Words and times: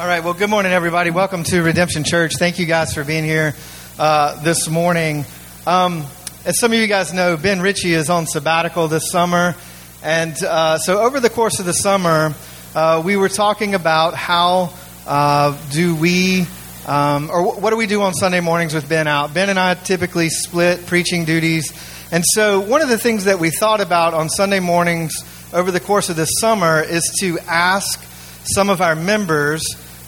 All 0.00 0.08
right. 0.08 0.24
Well, 0.24 0.34
good 0.34 0.50
morning, 0.50 0.72
everybody. 0.72 1.10
Welcome 1.10 1.44
to 1.44 1.62
Redemption 1.62 2.02
Church. 2.02 2.34
Thank 2.36 2.58
you 2.58 2.66
guys 2.66 2.92
for 2.92 3.04
being 3.04 3.22
here 3.22 3.54
uh, 3.96 4.42
this 4.42 4.68
morning. 4.68 5.24
Um, 5.68 6.04
as 6.44 6.58
some 6.58 6.72
of 6.72 6.78
you 6.80 6.88
guys 6.88 7.12
know, 7.14 7.36
Ben 7.36 7.60
Ritchie 7.60 7.94
is 7.94 8.10
on 8.10 8.26
sabbatical 8.26 8.88
this 8.88 9.12
summer. 9.12 9.54
And 10.02 10.34
uh, 10.42 10.78
so, 10.78 11.00
over 11.00 11.20
the 11.20 11.30
course 11.30 11.60
of 11.60 11.66
the 11.66 11.72
summer, 11.72 12.34
uh, 12.74 13.02
we 13.04 13.16
were 13.16 13.28
talking 13.28 13.76
about 13.76 14.14
how 14.14 14.74
uh, 15.06 15.56
do 15.70 15.94
we, 15.94 16.44
um, 16.88 17.30
or 17.30 17.54
what 17.54 17.70
do 17.70 17.76
we 17.76 17.86
do 17.86 18.02
on 18.02 18.14
Sunday 18.14 18.40
mornings 18.40 18.74
with 18.74 18.88
Ben 18.88 19.06
out? 19.06 19.32
Ben 19.32 19.48
and 19.48 19.60
I 19.60 19.74
typically 19.74 20.28
split 20.28 20.86
preaching 20.86 21.24
duties. 21.24 21.72
And 22.10 22.24
so, 22.26 22.58
one 22.58 22.82
of 22.82 22.88
the 22.88 22.98
things 22.98 23.26
that 23.26 23.38
we 23.38 23.50
thought 23.50 23.80
about 23.80 24.12
on 24.12 24.28
Sunday 24.28 24.58
mornings 24.58 25.14
over 25.52 25.70
the 25.70 25.78
course 25.78 26.08
of 26.08 26.16
this 26.16 26.30
summer 26.40 26.82
is 26.82 27.16
to 27.20 27.38
ask 27.46 28.04
some 28.42 28.70
of 28.70 28.80
our 28.80 28.96
members 28.96 29.64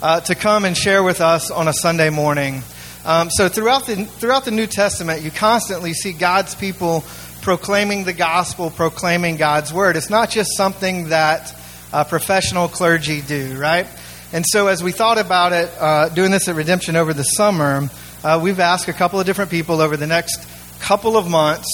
uh, 0.06 0.20
to 0.20 0.36
come 0.36 0.64
and 0.64 0.76
share 0.76 1.02
with 1.02 1.20
us 1.20 1.50
on 1.50 1.66
a 1.66 1.72
Sunday 1.72 2.10
morning. 2.10 2.62
Um, 3.04 3.28
so 3.28 3.48
throughout 3.48 3.86
the 3.86 4.04
throughout 4.04 4.44
the 4.44 4.52
New 4.52 4.68
Testament, 4.68 5.22
you 5.22 5.32
constantly 5.32 5.94
see 5.94 6.12
God's 6.12 6.54
people 6.54 7.02
proclaiming 7.42 8.04
the 8.04 8.12
gospel, 8.12 8.70
proclaiming 8.70 9.36
God's 9.36 9.74
word. 9.74 9.96
It's 9.96 10.08
not 10.08 10.30
just 10.30 10.56
something 10.56 11.08
that 11.08 11.52
uh, 11.92 12.04
professional 12.04 12.68
clergy 12.68 13.20
do, 13.20 13.58
right? 13.58 13.88
And 14.32 14.44
so, 14.46 14.68
as 14.68 14.80
we 14.80 14.92
thought 14.92 15.18
about 15.18 15.52
it, 15.52 15.72
uh, 15.76 16.08
doing 16.10 16.30
this 16.30 16.46
at 16.46 16.54
Redemption 16.54 16.94
over 16.94 17.12
the 17.12 17.24
summer, 17.24 17.90
uh, 18.22 18.38
we've 18.40 18.60
asked 18.60 18.86
a 18.86 18.92
couple 18.92 19.18
of 19.18 19.26
different 19.26 19.50
people 19.50 19.80
over 19.80 19.96
the 19.96 20.06
next 20.06 20.46
couple 20.78 21.16
of 21.16 21.28
months 21.28 21.66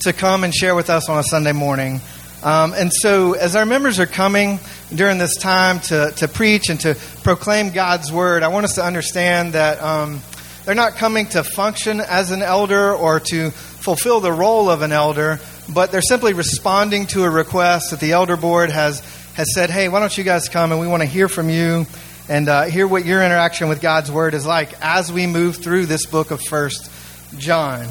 to 0.00 0.12
come 0.12 0.42
and 0.42 0.52
share 0.52 0.74
with 0.74 0.90
us 0.90 1.08
on 1.08 1.20
a 1.20 1.22
Sunday 1.22 1.52
morning. 1.52 2.00
Um, 2.42 2.74
and 2.74 2.92
so, 2.92 3.34
as 3.34 3.54
our 3.54 3.64
members 3.64 4.00
are 4.00 4.06
coming 4.06 4.58
during 4.94 5.18
this 5.18 5.36
time 5.36 5.80
to, 5.80 6.12
to 6.16 6.28
preach 6.28 6.68
and 6.70 6.78
to 6.80 6.96
proclaim 7.22 7.70
God's 7.70 8.12
word, 8.12 8.42
I 8.42 8.48
want 8.48 8.64
us 8.64 8.74
to 8.76 8.84
understand 8.84 9.54
that 9.54 9.82
um, 9.82 10.20
they're 10.64 10.74
not 10.74 10.96
coming 10.96 11.26
to 11.28 11.42
function 11.42 12.00
as 12.00 12.30
an 12.30 12.42
elder 12.42 12.92
or 12.92 13.20
to 13.20 13.50
fulfill 13.50 14.20
the 14.20 14.32
role 14.32 14.70
of 14.70 14.82
an 14.82 14.92
elder, 14.92 15.40
but 15.72 15.92
they're 15.92 16.02
simply 16.02 16.32
responding 16.32 17.06
to 17.06 17.24
a 17.24 17.30
request 17.30 17.90
that 17.90 18.00
the 18.00 18.12
elder 18.12 18.36
board 18.36 18.70
has, 18.70 19.00
has 19.34 19.52
said, 19.54 19.70
hey, 19.70 19.88
why 19.88 20.00
don't 20.00 20.16
you 20.16 20.24
guys 20.24 20.48
come 20.48 20.72
and 20.72 20.80
we 20.80 20.86
want 20.86 21.02
to 21.02 21.08
hear 21.08 21.28
from 21.28 21.48
you 21.48 21.86
and 22.28 22.48
uh, 22.48 22.64
hear 22.64 22.86
what 22.86 23.04
your 23.04 23.22
interaction 23.22 23.68
with 23.68 23.80
God's 23.80 24.10
word 24.10 24.34
is 24.34 24.46
like 24.46 24.72
as 24.80 25.12
we 25.12 25.26
move 25.26 25.56
through 25.56 25.86
this 25.86 26.06
book 26.06 26.30
of 26.30 26.40
First 26.42 26.90
John. 27.38 27.86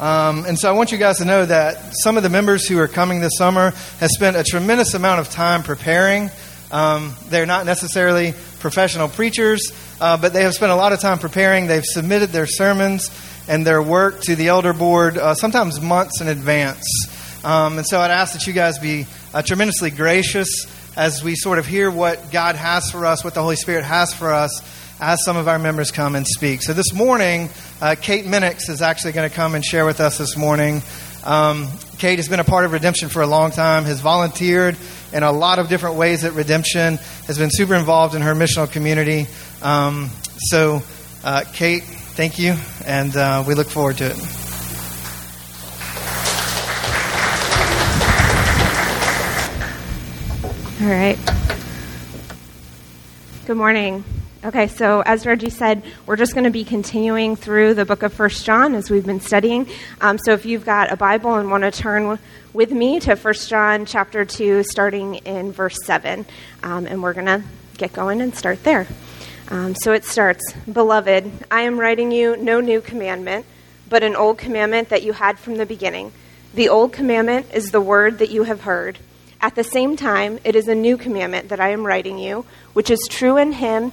Um, 0.00 0.46
and 0.46 0.58
so 0.58 0.66
I 0.70 0.72
want 0.72 0.92
you 0.92 0.98
guys 0.98 1.18
to 1.18 1.26
know 1.26 1.44
that 1.44 1.92
some 2.02 2.16
of 2.16 2.22
the 2.22 2.30
members 2.30 2.66
who 2.66 2.78
are 2.78 2.88
coming 2.88 3.20
this 3.20 3.36
summer 3.36 3.72
have 3.98 4.08
spent 4.08 4.34
a 4.34 4.42
tremendous 4.42 4.94
amount 4.94 5.20
of 5.20 5.28
time 5.28 5.62
preparing. 5.62 6.30
Um, 6.72 7.14
they're 7.28 7.44
not 7.44 7.66
necessarily 7.66 8.32
professional 8.60 9.08
preachers, 9.08 9.72
uh, 10.00 10.16
but 10.16 10.32
they 10.32 10.42
have 10.44 10.54
spent 10.54 10.72
a 10.72 10.74
lot 10.74 10.94
of 10.94 11.00
time 11.00 11.18
preparing. 11.18 11.66
They've 11.66 11.84
submitted 11.84 12.30
their 12.30 12.46
sermons 12.46 13.10
and 13.46 13.66
their 13.66 13.82
work 13.82 14.20
to 14.22 14.36
the 14.36 14.48
elder 14.48 14.72
board, 14.72 15.18
uh, 15.18 15.34
sometimes 15.34 15.82
months 15.82 16.22
in 16.22 16.28
advance. 16.28 16.82
Um, 17.44 17.76
and 17.76 17.86
so 17.86 18.00
I'd 18.00 18.10
ask 18.10 18.32
that 18.32 18.46
you 18.46 18.54
guys 18.54 18.78
be 18.78 19.06
uh, 19.34 19.42
tremendously 19.42 19.90
gracious 19.90 20.48
as 20.96 21.22
we 21.22 21.34
sort 21.34 21.58
of 21.58 21.66
hear 21.66 21.90
what 21.90 22.30
God 22.30 22.56
has 22.56 22.90
for 22.90 23.04
us, 23.04 23.22
what 23.22 23.34
the 23.34 23.42
Holy 23.42 23.56
Spirit 23.56 23.84
has 23.84 24.14
for 24.14 24.32
us 24.32 24.62
as 25.00 25.24
some 25.24 25.36
of 25.36 25.48
our 25.48 25.58
members 25.58 25.90
come 25.90 26.14
and 26.14 26.26
speak. 26.26 26.62
So 26.62 26.72
this 26.72 26.92
morning, 26.92 27.48
uh, 27.80 27.96
Kate 28.00 28.26
Minix 28.26 28.68
is 28.68 28.82
actually 28.82 29.12
going 29.12 29.28
to 29.28 29.34
come 29.34 29.54
and 29.54 29.64
share 29.64 29.86
with 29.86 29.98
us 29.98 30.18
this 30.18 30.36
morning. 30.36 30.82
Um, 31.24 31.68
Kate 31.98 32.18
has 32.18 32.28
been 32.28 32.40
a 32.40 32.44
part 32.44 32.64
of 32.66 32.72
Redemption 32.72 33.08
for 33.08 33.22
a 33.22 33.26
long 33.26 33.50
time, 33.50 33.84
has 33.84 34.00
volunteered 34.00 34.76
in 35.12 35.22
a 35.22 35.32
lot 35.32 35.58
of 35.58 35.68
different 35.68 35.96
ways 35.96 36.24
at 36.24 36.34
Redemption, 36.34 36.98
has 37.26 37.38
been 37.38 37.50
super 37.50 37.74
involved 37.74 38.14
in 38.14 38.22
her 38.22 38.34
missional 38.34 38.70
community. 38.70 39.26
Um, 39.62 40.10
so, 40.38 40.82
uh, 41.24 41.44
Kate, 41.52 41.82
thank 41.82 42.38
you, 42.38 42.54
and 42.86 43.16
uh, 43.16 43.44
we 43.46 43.54
look 43.54 43.68
forward 43.68 43.96
to 43.98 44.06
it. 44.06 44.18
All 50.82 50.88
right. 50.88 51.18
Good 53.46 53.56
morning. 53.56 54.04
Okay, 54.42 54.68
so 54.68 55.02
as 55.02 55.26
Reggie 55.26 55.50
said, 55.50 55.82
we're 56.06 56.16
just 56.16 56.32
going 56.32 56.44
to 56.44 56.50
be 56.50 56.64
continuing 56.64 57.36
through 57.36 57.74
the 57.74 57.84
book 57.84 58.02
of 58.02 58.14
First 58.14 58.46
John 58.46 58.74
as 58.74 58.88
we've 58.88 59.04
been 59.04 59.20
studying. 59.20 59.68
Um, 60.00 60.16
so 60.16 60.32
if 60.32 60.46
you've 60.46 60.64
got 60.64 60.90
a 60.90 60.96
Bible 60.96 61.34
and 61.34 61.50
want 61.50 61.64
to 61.64 61.70
turn 61.70 62.18
with 62.54 62.72
me 62.72 63.00
to 63.00 63.16
First 63.16 63.50
John 63.50 63.84
chapter 63.84 64.24
2, 64.24 64.62
starting 64.62 65.16
in 65.16 65.52
verse 65.52 65.76
7, 65.84 66.24
um, 66.62 66.86
and 66.86 67.02
we're 67.02 67.12
going 67.12 67.26
to 67.26 67.42
get 67.76 67.92
going 67.92 68.22
and 68.22 68.34
start 68.34 68.64
there. 68.64 68.86
Um, 69.48 69.74
so 69.74 69.92
it 69.92 70.06
starts 70.06 70.54
Beloved, 70.72 71.30
I 71.50 71.60
am 71.60 71.78
writing 71.78 72.10
you 72.10 72.34
no 72.38 72.60
new 72.60 72.80
commandment, 72.80 73.44
but 73.90 74.02
an 74.02 74.16
old 74.16 74.38
commandment 74.38 74.88
that 74.88 75.02
you 75.02 75.12
had 75.12 75.38
from 75.38 75.58
the 75.58 75.66
beginning. 75.66 76.12
The 76.54 76.70
old 76.70 76.94
commandment 76.94 77.48
is 77.52 77.72
the 77.72 77.80
word 77.82 78.20
that 78.20 78.30
you 78.30 78.44
have 78.44 78.62
heard. 78.62 79.00
At 79.42 79.54
the 79.54 79.64
same 79.64 79.96
time, 79.96 80.38
it 80.44 80.56
is 80.56 80.66
a 80.66 80.74
new 80.74 80.96
commandment 80.96 81.50
that 81.50 81.60
I 81.60 81.70
am 81.70 81.86
writing 81.86 82.18
you, 82.18 82.46
which 82.72 82.90
is 82.90 83.06
true 83.10 83.36
in 83.36 83.52
him 83.52 83.92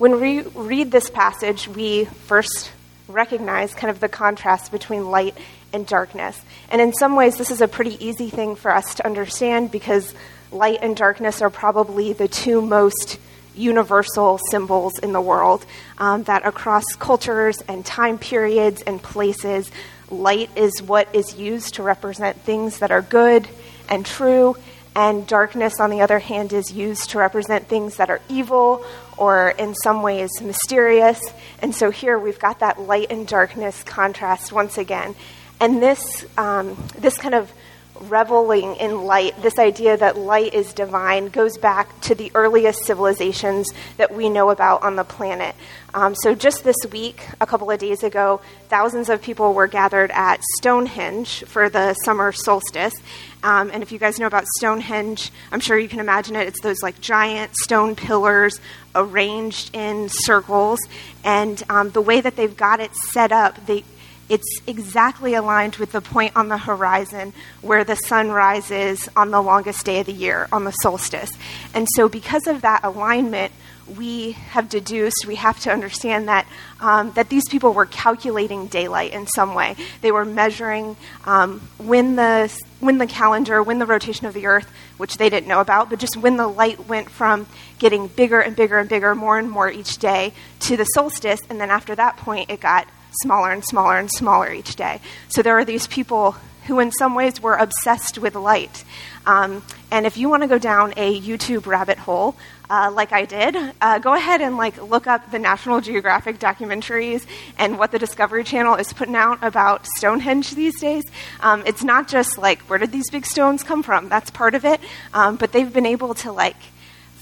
When 0.00 0.18
we 0.18 0.40
read 0.40 0.90
this 0.90 1.10
passage, 1.10 1.68
we 1.68 2.06
first 2.06 2.72
recognize 3.06 3.74
kind 3.74 3.90
of 3.90 4.00
the 4.00 4.08
contrast 4.08 4.72
between 4.72 5.10
light 5.10 5.36
and 5.74 5.86
darkness. 5.86 6.40
And 6.70 6.80
in 6.80 6.94
some 6.94 7.16
ways, 7.16 7.36
this 7.36 7.50
is 7.50 7.60
a 7.60 7.68
pretty 7.68 8.02
easy 8.02 8.30
thing 8.30 8.56
for 8.56 8.74
us 8.74 8.94
to 8.94 9.04
understand 9.04 9.70
because 9.70 10.14
light 10.50 10.78
and 10.80 10.96
darkness 10.96 11.42
are 11.42 11.50
probably 11.50 12.14
the 12.14 12.28
two 12.28 12.62
most 12.62 13.18
universal 13.54 14.40
symbols 14.50 14.98
in 15.00 15.12
the 15.12 15.20
world. 15.20 15.66
Um, 15.98 16.22
that 16.22 16.46
across 16.46 16.84
cultures 16.98 17.58
and 17.68 17.84
time 17.84 18.16
periods 18.16 18.80
and 18.80 19.02
places, 19.02 19.70
light 20.08 20.48
is 20.56 20.80
what 20.80 21.14
is 21.14 21.34
used 21.34 21.74
to 21.74 21.82
represent 21.82 22.40
things 22.40 22.78
that 22.78 22.90
are 22.90 23.02
good 23.02 23.46
and 23.90 24.06
true, 24.06 24.56
and 24.94 25.26
darkness, 25.26 25.78
on 25.78 25.90
the 25.90 26.00
other 26.00 26.18
hand, 26.18 26.52
is 26.52 26.72
used 26.72 27.10
to 27.10 27.18
represent 27.18 27.68
things 27.68 27.96
that 27.96 28.10
are 28.10 28.20
evil 28.28 28.84
or 29.16 29.50
in 29.50 29.74
some 29.74 30.02
ways 30.02 30.30
mysterious. 30.40 31.20
And 31.60 31.74
so 31.74 31.90
here 31.90 32.18
we've 32.18 32.38
got 32.38 32.60
that 32.60 32.80
light 32.80 33.08
and 33.10 33.26
darkness 33.26 33.82
contrast 33.84 34.52
once 34.52 34.78
again. 34.78 35.14
And 35.60 35.82
this, 35.82 36.26
um, 36.36 36.76
this 36.98 37.18
kind 37.18 37.34
of 37.34 37.52
reveling 38.00 38.76
in 38.76 39.04
light, 39.04 39.40
this 39.42 39.58
idea 39.58 39.96
that 39.96 40.16
light 40.16 40.54
is 40.54 40.72
divine, 40.72 41.28
goes 41.28 41.58
back 41.58 42.00
to 42.02 42.14
the 42.14 42.30
earliest 42.34 42.84
civilizations 42.84 43.70
that 43.96 44.14
we 44.14 44.28
know 44.28 44.50
about 44.50 44.82
on 44.82 44.96
the 44.96 45.04
planet. 45.04 45.54
Um, 45.92 46.14
so, 46.14 46.34
just 46.34 46.64
this 46.64 46.76
week, 46.90 47.26
a 47.40 47.46
couple 47.46 47.70
of 47.70 47.78
days 47.78 48.02
ago, 48.02 48.40
thousands 48.68 49.08
of 49.08 49.20
people 49.20 49.54
were 49.54 49.66
gathered 49.66 50.10
at 50.12 50.40
Stonehenge 50.58 51.44
for 51.44 51.68
the 51.68 51.94
summer 51.94 52.32
solstice. 52.32 52.94
Um, 53.42 53.70
and 53.72 53.82
if 53.82 53.90
you 53.90 53.98
guys 53.98 54.18
know 54.18 54.26
about 54.26 54.46
Stonehenge, 54.58 55.30
I'm 55.50 55.60
sure 55.60 55.78
you 55.78 55.88
can 55.88 56.00
imagine 56.00 56.36
it. 56.36 56.46
It's 56.46 56.60
those 56.60 56.82
like 56.82 57.00
giant 57.00 57.56
stone 57.56 57.96
pillars 57.96 58.60
arranged 58.94 59.74
in 59.74 60.08
circles. 60.08 60.78
And 61.24 61.62
um, 61.68 61.90
the 61.90 62.02
way 62.02 62.20
that 62.20 62.36
they've 62.36 62.56
got 62.56 62.80
it 62.80 62.94
set 62.94 63.32
up, 63.32 63.66
they 63.66 63.84
it's 64.30 64.60
exactly 64.68 65.34
aligned 65.34 65.76
with 65.76 65.90
the 65.90 66.00
point 66.00 66.32
on 66.36 66.48
the 66.48 66.56
horizon 66.56 67.34
where 67.60 67.82
the 67.82 67.96
sun 67.96 68.30
rises 68.30 69.08
on 69.16 69.32
the 69.32 69.42
longest 69.42 69.84
day 69.84 70.00
of 70.00 70.06
the 70.06 70.12
year, 70.12 70.48
on 70.52 70.64
the 70.64 70.70
solstice. 70.70 71.32
And 71.74 71.88
so, 71.96 72.08
because 72.08 72.46
of 72.46 72.62
that 72.62 72.84
alignment, 72.84 73.52
we 73.96 74.32
have 74.32 74.68
deduced, 74.68 75.24
we 75.26 75.34
have 75.34 75.58
to 75.60 75.72
understand 75.72 76.28
that, 76.28 76.46
um, 76.80 77.10
that 77.12 77.28
these 77.28 77.42
people 77.48 77.72
were 77.72 77.86
calculating 77.86 78.68
daylight 78.68 79.12
in 79.12 79.26
some 79.26 79.52
way. 79.52 79.74
They 80.00 80.12
were 80.12 80.24
measuring 80.24 80.96
um, 81.24 81.60
when, 81.78 82.14
the, 82.14 82.56
when 82.78 82.98
the 82.98 83.08
calendar, 83.08 83.62
when 83.64 83.80
the 83.80 83.86
rotation 83.86 84.26
of 84.26 84.34
the 84.34 84.46
Earth, 84.46 84.70
which 84.96 85.16
they 85.16 85.28
didn't 85.28 85.48
know 85.48 85.60
about, 85.60 85.90
but 85.90 85.98
just 85.98 86.16
when 86.16 86.36
the 86.36 86.46
light 86.46 86.86
went 86.86 87.10
from 87.10 87.48
getting 87.80 88.06
bigger 88.06 88.38
and 88.38 88.54
bigger 88.54 88.78
and 88.78 88.88
bigger, 88.88 89.12
more 89.16 89.40
and 89.40 89.50
more 89.50 89.68
each 89.68 89.98
day, 89.98 90.32
to 90.60 90.76
the 90.76 90.84
solstice. 90.84 91.40
And 91.50 91.60
then 91.60 91.70
after 91.70 91.96
that 91.96 92.16
point, 92.16 92.48
it 92.48 92.60
got 92.60 92.86
smaller 93.22 93.50
and 93.50 93.64
smaller 93.64 93.98
and 93.98 94.10
smaller 94.10 94.52
each 94.52 94.76
day. 94.76 95.00
So 95.28 95.42
there 95.42 95.58
are 95.58 95.64
these 95.64 95.86
people 95.86 96.36
who 96.66 96.78
in 96.78 96.92
some 96.92 97.14
ways 97.14 97.40
were 97.42 97.54
obsessed 97.56 98.18
with 98.18 98.34
light. 98.34 98.84
Um, 99.26 99.62
and 99.90 100.06
if 100.06 100.16
you 100.16 100.28
want 100.28 100.42
to 100.42 100.48
go 100.48 100.58
down 100.58 100.94
a 100.96 101.20
YouTube 101.20 101.66
rabbit 101.66 101.98
hole, 101.98 102.36
uh, 102.70 102.92
like 102.94 103.12
I 103.12 103.24
did, 103.24 103.56
uh, 103.80 103.98
go 103.98 104.14
ahead 104.14 104.40
and 104.40 104.56
like 104.56 104.80
look 104.80 105.08
up 105.08 105.32
the 105.32 105.38
National 105.38 105.80
Geographic 105.80 106.38
documentaries 106.38 107.26
and 107.58 107.78
what 107.78 107.90
the 107.90 107.98
Discovery 107.98 108.44
Channel 108.44 108.76
is 108.76 108.92
putting 108.92 109.16
out 109.16 109.40
about 109.42 109.86
Stonehenge 109.96 110.52
these 110.54 110.80
days. 110.80 111.04
Um, 111.40 111.64
it's 111.66 111.82
not 111.82 112.06
just 112.06 112.38
like 112.38 112.60
where 112.62 112.78
did 112.78 112.92
these 112.92 113.10
big 113.10 113.26
stones 113.26 113.64
come 113.64 113.82
from? 113.82 114.08
That's 114.08 114.30
part 114.30 114.54
of 114.54 114.64
it, 114.64 114.80
um, 115.12 115.36
but 115.36 115.50
they've 115.50 115.72
been 115.72 115.86
able 115.86 116.14
to 116.14 116.30
like 116.30 116.56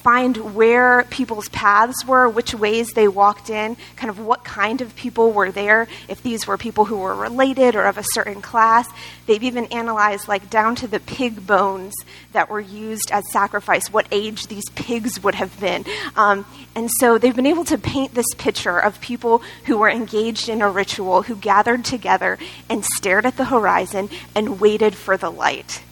find 0.08 0.54
where 0.54 1.04
people's 1.10 1.50
paths 1.50 2.02
were, 2.06 2.26
which 2.30 2.54
ways 2.54 2.92
they 2.92 3.06
walked 3.06 3.50
in, 3.50 3.76
kind 3.96 4.08
of 4.08 4.18
what 4.18 4.42
kind 4.42 4.80
of 4.80 4.96
people 4.96 5.32
were 5.32 5.52
there, 5.52 5.86
if 6.08 6.22
these 6.22 6.46
were 6.46 6.56
people 6.56 6.86
who 6.86 6.96
were 6.96 7.14
related 7.14 7.76
or 7.76 7.82
of 7.82 7.98
a 7.98 8.02
certain 8.14 8.40
class. 8.40 8.88
They've 9.26 9.42
even 9.42 9.66
analyzed, 9.66 10.26
like, 10.26 10.48
down 10.48 10.76
to 10.76 10.88
the 10.88 10.98
pig 10.98 11.46
bones 11.46 11.92
that 12.32 12.48
were 12.48 12.58
used 12.58 13.10
as 13.12 13.30
sacrifice, 13.30 13.92
what 13.92 14.06
age 14.10 14.46
these 14.46 14.64
pigs 14.74 15.22
would 15.22 15.34
have 15.34 15.60
been. 15.60 15.84
Um, 16.16 16.46
and 16.74 16.90
so 16.90 17.18
they've 17.18 17.36
been 17.36 17.44
able 17.44 17.66
to 17.66 17.76
paint 17.76 18.14
this 18.14 18.32
picture 18.38 18.78
of 18.78 19.02
people 19.02 19.42
who 19.66 19.76
were 19.76 19.90
engaged 19.90 20.48
in 20.48 20.62
a 20.62 20.70
ritual, 20.70 21.20
who 21.20 21.36
gathered 21.36 21.84
together 21.84 22.38
and 22.70 22.82
stared 22.82 23.26
at 23.26 23.36
the 23.36 23.44
horizon 23.44 24.08
and 24.34 24.58
waited 24.58 24.94
for 24.94 25.18
the 25.18 25.28
light. 25.28 25.82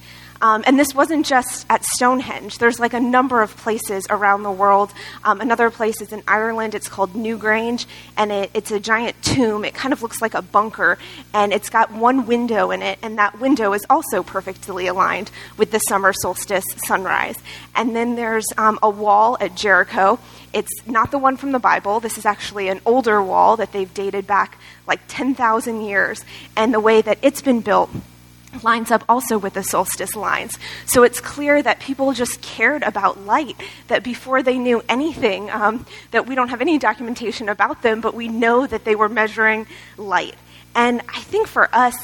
Um, 0.40 0.64
and 0.66 0.78
this 0.78 0.94
wasn't 0.94 1.26
just 1.26 1.66
at 1.70 1.84
Stonehenge. 1.84 2.58
There's 2.58 2.78
like 2.78 2.92
a 2.92 3.00
number 3.00 3.42
of 3.42 3.56
places 3.56 4.06
around 4.10 4.42
the 4.42 4.50
world. 4.50 4.92
Um, 5.24 5.40
another 5.40 5.70
place 5.70 6.00
is 6.00 6.12
in 6.12 6.22
Ireland. 6.28 6.74
It's 6.74 6.88
called 6.88 7.14
Newgrange, 7.14 7.86
and 8.16 8.30
it, 8.32 8.50
it's 8.54 8.70
a 8.70 8.80
giant 8.80 9.20
tomb. 9.22 9.64
It 9.64 9.74
kind 9.74 9.92
of 9.92 10.02
looks 10.02 10.20
like 10.20 10.34
a 10.34 10.42
bunker, 10.42 10.98
and 11.32 11.52
it's 11.52 11.70
got 11.70 11.92
one 11.92 12.26
window 12.26 12.70
in 12.70 12.82
it, 12.82 12.98
and 13.02 13.18
that 13.18 13.40
window 13.40 13.72
is 13.72 13.84
also 13.88 14.22
perfectly 14.22 14.86
aligned 14.86 15.30
with 15.56 15.70
the 15.70 15.78
summer 15.80 16.12
solstice 16.12 16.64
sunrise. 16.86 17.38
And 17.74 17.94
then 17.94 18.16
there's 18.16 18.46
um, 18.56 18.78
a 18.82 18.90
wall 18.90 19.36
at 19.40 19.54
Jericho. 19.54 20.18
It's 20.52 20.86
not 20.86 21.10
the 21.10 21.18
one 21.18 21.36
from 21.36 21.52
the 21.52 21.58
Bible. 21.58 22.00
This 22.00 22.18
is 22.18 22.26
actually 22.26 22.68
an 22.68 22.80
older 22.86 23.22
wall 23.22 23.56
that 23.56 23.72
they've 23.72 23.92
dated 23.92 24.26
back 24.26 24.58
like 24.86 25.00
10,000 25.08 25.82
years. 25.82 26.24
And 26.56 26.72
the 26.72 26.80
way 26.80 27.02
that 27.02 27.18
it's 27.22 27.42
been 27.42 27.60
built 27.60 27.90
lines 28.62 28.90
up 28.90 29.04
also 29.08 29.38
with 29.38 29.54
the 29.54 29.62
solstice 29.62 30.14
lines. 30.16 30.58
So 30.86 31.02
it's 31.02 31.20
clear 31.20 31.62
that 31.62 31.80
people 31.80 32.12
just 32.12 32.40
cared 32.42 32.82
about 32.82 33.20
light, 33.20 33.56
that 33.88 34.02
before 34.02 34.42
they 34.42 34.58
knew 34.58 34.82
anything, 34.88 35.50
um, 35.50 35.86
that 36.10 36.26
we 36.26 36.34
don't 36.34 36.48
have 36.48 36.60
any 36.60 36.78
documentation 36.78 37.48
about 37.48 37.82
them, 37.82 38.00
but 38.00 38.14
we 38.14 38.28
know 38.28 38.66
that 38.66 38.84
they 38.84 38.94
were 38.94 39.08
measuring 39.08 39.66
light. 39.96 40.34
And 40.74 41.00
I 41.08 41.20
think 41.20 41.48
for 41.48 41.74
us, 41.74 41.96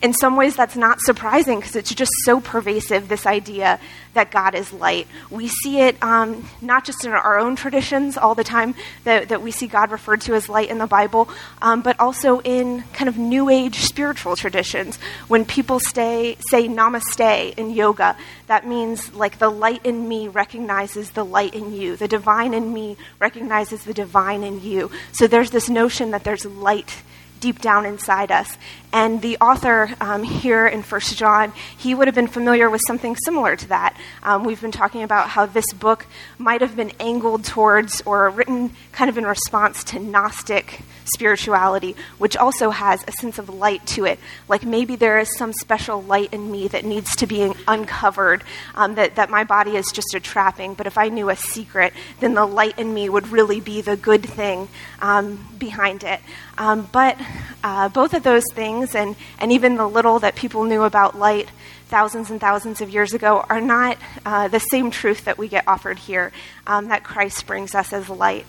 in 0.00 0.12
some 0.12 0.36
ways 0.36 0.54
that's 0.54 0.76
not 0.76 1.00
surprising 1.00 1.58
because 1.58 1.74
it's 1.74 1.94
just 1.94 2.12
so 2.24 2.40
pervasive 2.40 3.08
this 3.08 3.26
idea 3.26 3.80
that 4.14 4.30
god 4.30 4.54
is 4.54 4.72
light. 4.72 5.06
We 5.30 5.48
see 5.48 5.80
it 5.80 6.00
um, 6.02 6.48
not 6.60 6.84
just 6.84 7.04
in 7.04 7.12
our 7.12 7.38
own 7.38 7.56
traditions 7.56 8.16
all 8.16 8.34
the 8.34 8.44
time 8.44 8.74
that, 9.04 9.28
that 9.28 9.42
we 9.42 9.50
see 9.50 9.66
god 9.66 9.90
referred 9.90 10.20
to 10.22 10.34
as 10.34 10.48
light 10.48 10.70
in 10.70 10.78
the 10.78 10.86
bible 10.86 11.28
um, 11.62 11.82
but 11.82 11.98
also 11.98 12.40
in 12.40 12.82
kind 12.92 13.08
of 13.08 13.18
new 13.18 13.48
age 13.48 13.80
spiritual 13.80 14.36
traditions. 14.36 14.96
When 15.26 15.44
people 15.44 15.80
stay, 15.80 16.36
say 16.50 16.68
namaste 16.68 17.54
in 17.56 17.70
yoga 17.70 18.16
that 18.46 18.66
means 18.66 19.12
like 19.14 19.38
the 19.38 19.50
light 19.50 19.84
in 19.84 20.08
me 20.08 20.28
recognizes 20.28 21.10
the 21.10 21.24
light 21.24 21.54
in 21.54 21.72
you. 21.72 21.96
The 21.96 22.08
divine 22.08 22.54
in 22.54 22.72
me 22.72 22.96
recognizes 23.18 23.84
the 23.84 23.94
divine 23.94 24.42
in 24.42 24.62
you. 24.62 24.90
So 25.12 25.26
there's 25.26 25.50
this 25.50 25.68
notion 25.68 26.12
that 26.12 26.24
there's 26.24 26.46
light 26.46 27.02
deep 27.40 27.60
down 27.60 27.86
inside 27.86 28.30
us. 28.30 28.56
And 28.92 29.20
the 29.20 29.36
author 29.38 29.90
um, 30.00 30.22
here 30.22 30.66
in 30.66 30.82
First 30.82 31.16
John, 31.16 31.52
he 31.76 31.94
would 31.94 32.08
have 32.08 32.14
been 32.14 32.26
familiar 32.26 32.70
with 32.70 32.80
something 32.86 33.16
similar 33.16 33.54
to 33.56 33.68
that. 33.68 33.96
Um, 34.22 34.44
we've 34.44 34.60
been 34.60 34.72
talking 34.72 35.02
about 35.02 35.28
how 35.28 35.44
this 35.44 35.70
book 35.74 36.06
might 36.38 36.62
have 36.62 36.74
been 36.74 36.92
angled 36.98 37.44
towards 37.44 38.00
or 38.06 38.30
written 38.30 38.70
kind 38.92 39.10
of 39.10 39.18
in 39.18 39.26
response 39.26 39.84
to 39.84 39.98
Gnostic 39.98 40.80
spirituality, 41.04 41.96
which 42.18 42.36
also 42.36 42.70
has 42.70 43.02
a 43.06 43.12
sense 43.12 43.38
of 43.38 43.48
light 43.48 43.86
to 43.88 44.04
it. 44.04 44.18
Like 44.48 44.64
maybe 44.64 44.96
there 44.96 45.18
is 45.18 45.36
some 45.36 45.52
special 45.52 46.02
light 46.02 46.32
in 46.32 46.50
me 46.50 46.68
that 46.68 46.84
needs 46.84 47.16
to 47.16 47.26
be 47.26 47.52
uncovered, 47.66 48.42
um, 48.74 48.94
that, 48.94 49.16
that 49.16 49.30
my 49.30 49.44
body 49.44 49.76
is 49.76 49.86
just 49.92 50.14
a 50.14 50.20
trapping. 50.20 50.74
But 50.74 50.86
if 50.86 50.96
I 50.96 51.08
knew 51.08 51.28
a 51.28 51.36
secret, 51.36 51.92
then 52.20 52.34
the 52.34 52.46
light 52.46 52.78
in 52.78 52.92
me 52.92 53.08
would 53.08 53.28
really 53.28 53.60
be 53.60 53.80
the 53.80 53.96
good 53.96 54.24
thing 54.24 54.68
um, 55.00 55.46
behind 55.58 56.04
it. 56.04 56.20
Um, 56.58 56.88
but 56.92 57.16
uh, 57.64 57.88
both 57.88 58.12
of 58.12 58.24
those 58.24 58.44
things, 58.52 58.94
and, 58.94 59.16
and 59.38 59.52
even 59.52 59.76
the 59.76 59.88
little 59.88 60.18
that 60.18 60.34
people 60.34 60.64
knew 60.64 60.82
about 60.82 61.16
light 61.16 61.48
thousands 61.86 62.30
and 62.30 62.38
thousands 62.38 62.82
of 62.82 62.90
years 62.90 63.14
ago, 63.14 63.46
are 63.48 63.62
not 63.62 63.96
uh, 64.26 64.48
the 64.48 64.58
same 64.58 64.90
truth 64.90 65.24
that 65.24 65.38
we 65.38 65.48
get 65.48 65.66
offered 65.66 65.98
here, 65.98 66.32
um, 66.66 66.88
that 66.88 67.02
Christ 67.02 67.46
brings 67.46 67.74
us 67.74 67.94
as 67.94 68.10
light. 68.10 68.44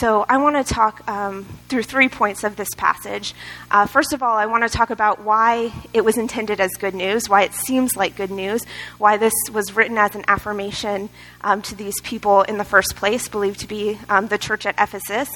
So 0.00 0.26
I 0.28 0.38
want 0.38 0.56
to 0.56 0.74
talk 0.74 1.08
um, 1.08 1.44
through 1.68 1.84
three 1.84 2.08
points 2.08 2.42
of 2.42 2.56
this 2.56 2.68
passage. 2.76 3.32
Uh, 3.70 3.86
first 3.86 4.12
of 4.12 4.24
all, 4.24 4.36
I 4.36 4.46
want 4.46 4.64
to 4.64 4.68
talk 4.68 4.90
about 4.90 5.22
why 5.22 5.72
it 5.92 6.04
was 6.04 6.16
intended 6.16 6.60
as 6.60 6.70
good 6.80 6.94
news, 6.94 7.28
why 7.28 7.42
it 7.42 7.54
seems 7.54 7.96
like 7.96 8.16
good 8.16 8.32
news, 8.32 8.64
why 8.98 9.18
this 9.18 9.34
was 9.52 9.76
written 9.76 9.96
as 9.96 10.16
an 10.16 10.24
affirmation 10.26 11.10
um, 11.42 11.62
to 11.62 11.76
these 11.76 12.00
people 12.02 12.42
in 12.42 12.58
the 12.58 12.64
first 12.64 12.96
place, 12.96 13.28
believed 13.28 13.60
to 13.60 13.68
be 13.68 13.98
um, 14.08 14.26
the 14.26 14.38
church 14.38 14.66
at 14.66 14.74
Ephesus. 14.78 15.30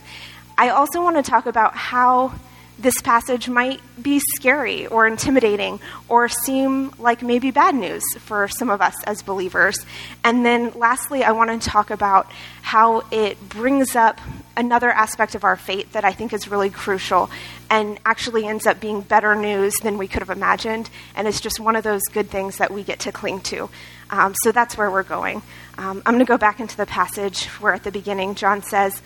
I 0.56 0.70
also 0.70 1.02
want 1.02 1.16
to 1.16 1.22
talk 1.22 1.46
about 1.46 1.74
how 1.74 2.34
this 2.78 3.00
passage 3.02 3.48
might 3.48 3.80
be 4.02 4.20
scary 4.34 4.86
or 4.86 5.06
intimidating 5.06 5.78
or 6.08 6.28
seem 6.28 6.92
like 6.98 7.22
maybe 7.22 7.50
bad 7.50 7.74
news 7.74 8.02
for 8.18 8.48
some 8.48 8.68
of 8.68 8.80
us 8.80 8.94
as 9.04 9.22
believers. 9.22 9.76
And 10.24 10.44
then 10.44 10.72
lastly, 10.74 11.22
I 11.22 11.32
want 11.32 11.50
to 11.50 11.68
talk 11.68 11.90
about 11.90 12.30
how 12.62 13.04
it 13.12 13.48
brings 13.48 13.94
up 13.94 14.20
another 14.56 14.90
aspect 14.90 15.34
of 15.34 15.44
our 15.44 15.56
faith 15.56 15.92
that 15.92 16.04
I 16.04 16.12
think 16.12 16.32
is 16.32 16.48
really 16.48 16.70
crucial 16.70 17.30
and 17.70 17.98
actually 18.04 18.46
ends 18.46 18.66
up 18.66 18.80
being 18.80 19.00
better 19.00 19.34
news 19.34 19.74
than 19.82 19.96
we 19.96 20.08
could 20.08 20.20
have 20.20 20.36
imagined. 20.36 20.90
And 21.14 21.28
it's 21.28 21.40
just 21.40 21.60
one 21.60 21.76
of 21.76 21.84
those 21.84 22.02
good 22.12 22.28
things 22.28 22.58
that 22.58 22.72
we 22.72 22.82
get 22.82 23.00
to 23.00 23.12
cling 23.12 23.40
to. 23.42 23.70
Um, 24.10 24.34
so 24.42 24.52
that's 24.52 24.76
where 24.76 24.90
we're 24.90 25.02
going. 25.04 25.42
Um, 25.78 26.02
I'm 26.04 26.14
going 26.14 26.18
to 26.18 26.24
go 26.24 26.38
back 26.38 26.60
into 26.60 26.76
the 26.76 26.86
passage 26.86 27.46
where 27.60 27.72
at 27.72 27.84
the 27.84 27.92
beginning 27.92 28.34
John 28.34 28.62
says, 28.62 29.00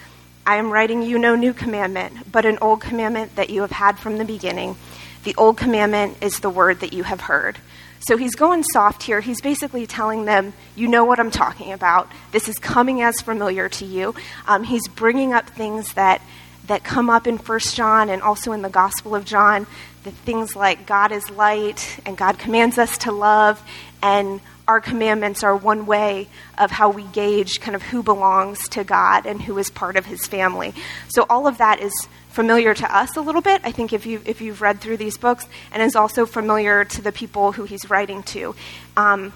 I 0.48 0.56
am 0.56 0.70
writing 0.70 1.02
you 1.02 1.18
no 1.18 1.34
new 1.36 1.52
commandment, 1.52 2.32
but 2.32 2.46
an 2.46 2.56
old 2.62 2.80
commandment 2.80 3.36
that 3.36 3.50
you 3.50 3.60
have 3.60 3.70
had 3.70 3.98
from 3.98 4.16
the 4.16 4.24
beginning. 4.24 4.76
The 5.24 5.34
old 5.34 5.58
commandment 5.58 6.16
is 6.22 6.40
the 6.40 6.48
word 6.48 6.80
that 6.80 6.94
you 6.94 7.02
have 7.02 7.20
heard. 7.20 7.58
So 8.00 8.16
he's 8.16 8.34
going 8.34 8.62
soft 8.62 9.02
here. 9.02 9.20
He's 9.20 9.42
basically 9.42 9.86
telling 9.86 10.24
them, 10.24 10.54
you 10.74 10.88
know 10.88 11.04
what 11.04 11.20
I'm 11.20 11.30
talking 11.30 11.72
about. 11.72 12.10
This 12.32 12.48
is 12.48 12.58
coming 12.58 13.02
as 13.02 13.20
familiar 13.20 13.68
to 13.68 13.84
you. 13.84 14.14
Um, 14.46 14.64
he's 14.64 14.88
bringing 14.88 15.34
up 15.34 15.50
things 15.50 15.92
that, 15.92 16.22
that 16.66 16.82
come 16.82 17.10
up 17.10 17.26
in 17.26 17.36
First 17.36 17.76
John 17.76 18.08
and 18.08 18.22
also 18.22 18.52
in 18.52 18.62
the 18.62 18.70
Gospel 18.70 19.14
of 19.14 19.26
John. 19.26 19.66
The 20.04 20.12
things 20.12 20.56
like 20.56 20.86
God 20.86 21.12
is 21.12 21.28
light 21.28 22.00
and 22.06 22.16
God 22.16 22.38
commands 22.38 22.78
us 22.78 22.96
to 22.98 23.12
love 23.12 23.62
and 24.02 24.40
our 24.68 24.80
commandments 24.80 25.42
are 25.42 25.56
one 25.56 25.86
way 25.86 26.28
of 26.58 26.70
how 26.70 26.90
we 26.90 27.02
gauge 27.04 27.60
kind 27.60 27.74
of 27.74 27.82
who 27.82 28.02
belongs 28.02 28.68
to 28.68 28.84
God 28.84 29.24
and 29.24 29.40
who 29.40 29.56
is 29.58 29.70
part 29.70 29.96
of 29.96 30.06
his 30.06 30.26
family. 30.26 30.74
So 31.08 31.24
all 31.28 31.46
of 31.46 31.58
that 31.58 31.80
is 31.80 31.92
familiar 32.28 32.74
to 32.74 32.96
us 32.96 33.16
a 33.16 33.22
little 33.22 33.40
bit, 33.40 33.62
I 33.64 33.72
think, 33.72 33.94
if, 33.94 34.04
you, 34.04 34.20
if 34.26 34.42
you've 34.42 34.60
read 34.60 34.80
through 34.80 34.98
these 34.98 35.16
books, 35.16 35.46
and 35.72 35.82
is 35.82 35.96
also 35.96 36.26
familiar 36.26 36.84
to 36.84 37.02
the 37.02 37.10
people 37.10 37.52
who 37.52 37.64
he's 37.64 37.88
writing 37.88 38.22
to. 38.24 38.54
Um, 38.96 39.32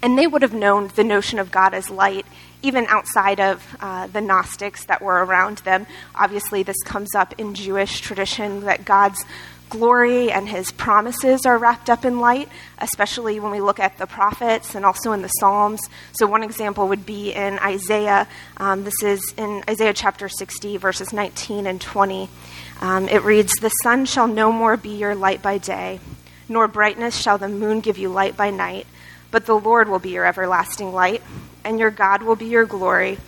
and 0.00 0.16
they 0.16 0.28
would 0.28 0.42
have 0.42 0.54
known 0.54 0.90
the 0.94 1.04
notion 1.04 1.40
of 1.40 1.50
God 1.50 1.74
as 1.74 1.90
light 1.90 2.24
even 2.62 2.86
outside 2.86 3.40
of 3.40 3.76
uh, 3.80 4.06
the 4.08 4.20
Gnostics 4.20 4.84
that 4.86 5.02
were 5.02 5.24
around 5.24 5.58
them. 5.58 5.86
Obviously, 6.14 6.62
this 6.62 6.80
comes 6.84 7.14
up 7.14 7.34
in 7.38 7.54
Jewish 7.54 8.00
tradition 8.00 8.62
that 8.62 8.84
God's 8.84 9.24
glory 9.68 10.30
and 10.30 10.48
his 10.48 10.72
promises 10.72 11.46
are 11.46 11.58
wrapped 11.58 11.90
up 11.90 12.04
in 12.04 12.20
light, 12.20 12.48
especially 12.78 13.40
when 13.40 13.52
we 13.52 13.60
look 13.60 13.80
at 13.80 13.98
the 13.98 14.06
prophets 14.06 14.74
and 14.74 14.84
also 14.84 15.12
in 15.12 15.22
the 15.22 15.28
Psalms. 15.28 15.80
So, 16.12 16.26
one 16.26 16.42
example 16.42 16.88
would 16.88 17.06
be 17.06 17.32
in 17.32 17.58
Isaiah. 17.58 18.28
Um, 18.56 18.84
this 18.84 19.02
is 19.02 19.34
in 19.36 19.62
Isaiah 19.68 19.94
chapter 19.94 20.28
60, 20.28 20.76
verses 20.76 21.12
19 21.12 21.66
and 21.66 21.80
20. 21.80 22.28
Um, 22.80 23.08
it 23.08 23.22
reads, 23.22 23.52
The 23.54 23.70
sun 23.82 24.06
shall 24.06 24.28
no 24.28 24.52
more 24.52 24.76
be 24.76 24.96
your 24.96 25.14
light 25.14 25.42
by 25.42 25.58
day, 25.58 26.00
nor 26.48 26.68
brightness 26.68 27.16
shall 27.16 27.38
the 27.38 27.48
moon 27.48 27.80
give 27.80 27.98
you 27.98 28.08
light 28.08 28.36
by 28.36 28.50
night, 28.50 28.86
but 29.30 29.46
the 29.46 29.58
Lord 29.58 29.88
will 29.88 29.98
be 29.98 30.10
your 30.10 30.26
everlasting 30.26 30.92
light, 30.92 31.22
and 31.64 31.78
your 31.78 31.90
God 31.90 32.22
will 32.22 32.36
be 32.36 32.46
your 32.46 32.66
glory. 32.66 33.18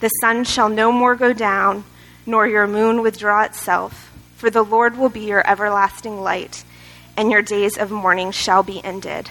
The 0.00 0.08
sun 0.20 0.44
shall 0.44 0.68
no 0.68 0.92
more 0.92 1.16
go 1.16 1.32
down, 1.32 1.84
nor 2.26 2.46
your 2.46 2.66
moon 2.66 3.02
withdraw 3.02 3.42
itself 3.42 4.07
for 4.38 4.50
the 4.50 4.62
Lord 4.62 4.96
will 4.96 5.08
be 5.08 5.26
your 5.26 5.46
everlasting 5.46 6.20
light, 6.22 6.64
and 7.16 7.30
your 7.30 7.42
days 7.42 7.76
of 7.76 7.90
mourning 7.90 8.30
shall 8.30 8.62
be 8.62 8.82
ended. 8.82 9.28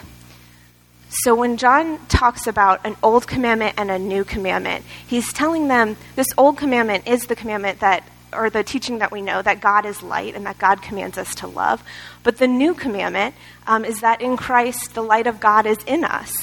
So, 1.09 1.33
when 1.33 1.55
John 1.55 2.05
talks 2.07 2.45
about 2.45 2.85
an 2.85 2.97
old 3.01 3.25
commandment 3.25 3.75
and 3.77 3.89
a 3.89 3.97
new 3.97 4.25
commandment, 4.25 4.83
he's 5.07 5.31
telling 5.31 5.69
them 5.69 5.95
this 6.17 6.27
old 6.37 6.57
commandment 6.57 7.07
is 7.07 7.27
the 7.27 7.35
commandment 7.35 7.79
that 7.79 8.03
or 8.33 8.49
the 8.49 8.63
teaching 8.63 8.97
that 8.97 9.13
we 9.13 9.21
know 9.21 9.41
that 9.41 9.61
God 9.61 9.85
is 9.85 10.03
light 10.03 10.35
and 10.35 10.45
that 10.45 10.57
God 10.57 10.81
commands 10.81 11.17
us 11.17 11.33
to 11.35 11.47
love. 11.47 11.81
But 12.23 12.37
the 12.37 12.47
new 12.47 12.73
commandment 12.73 13.33
um, 13.65 13.85
is 13.85 14.01
that 14.01 14.21
in 14.21 14.35
Christ, 14.35 14.93
the 14.93 15.01
light 15.01 15.27
of 15.27 15.39
God 15.39 15.65
is 15.65 15.77
in 15.87 16.03
us. 16.03 16.33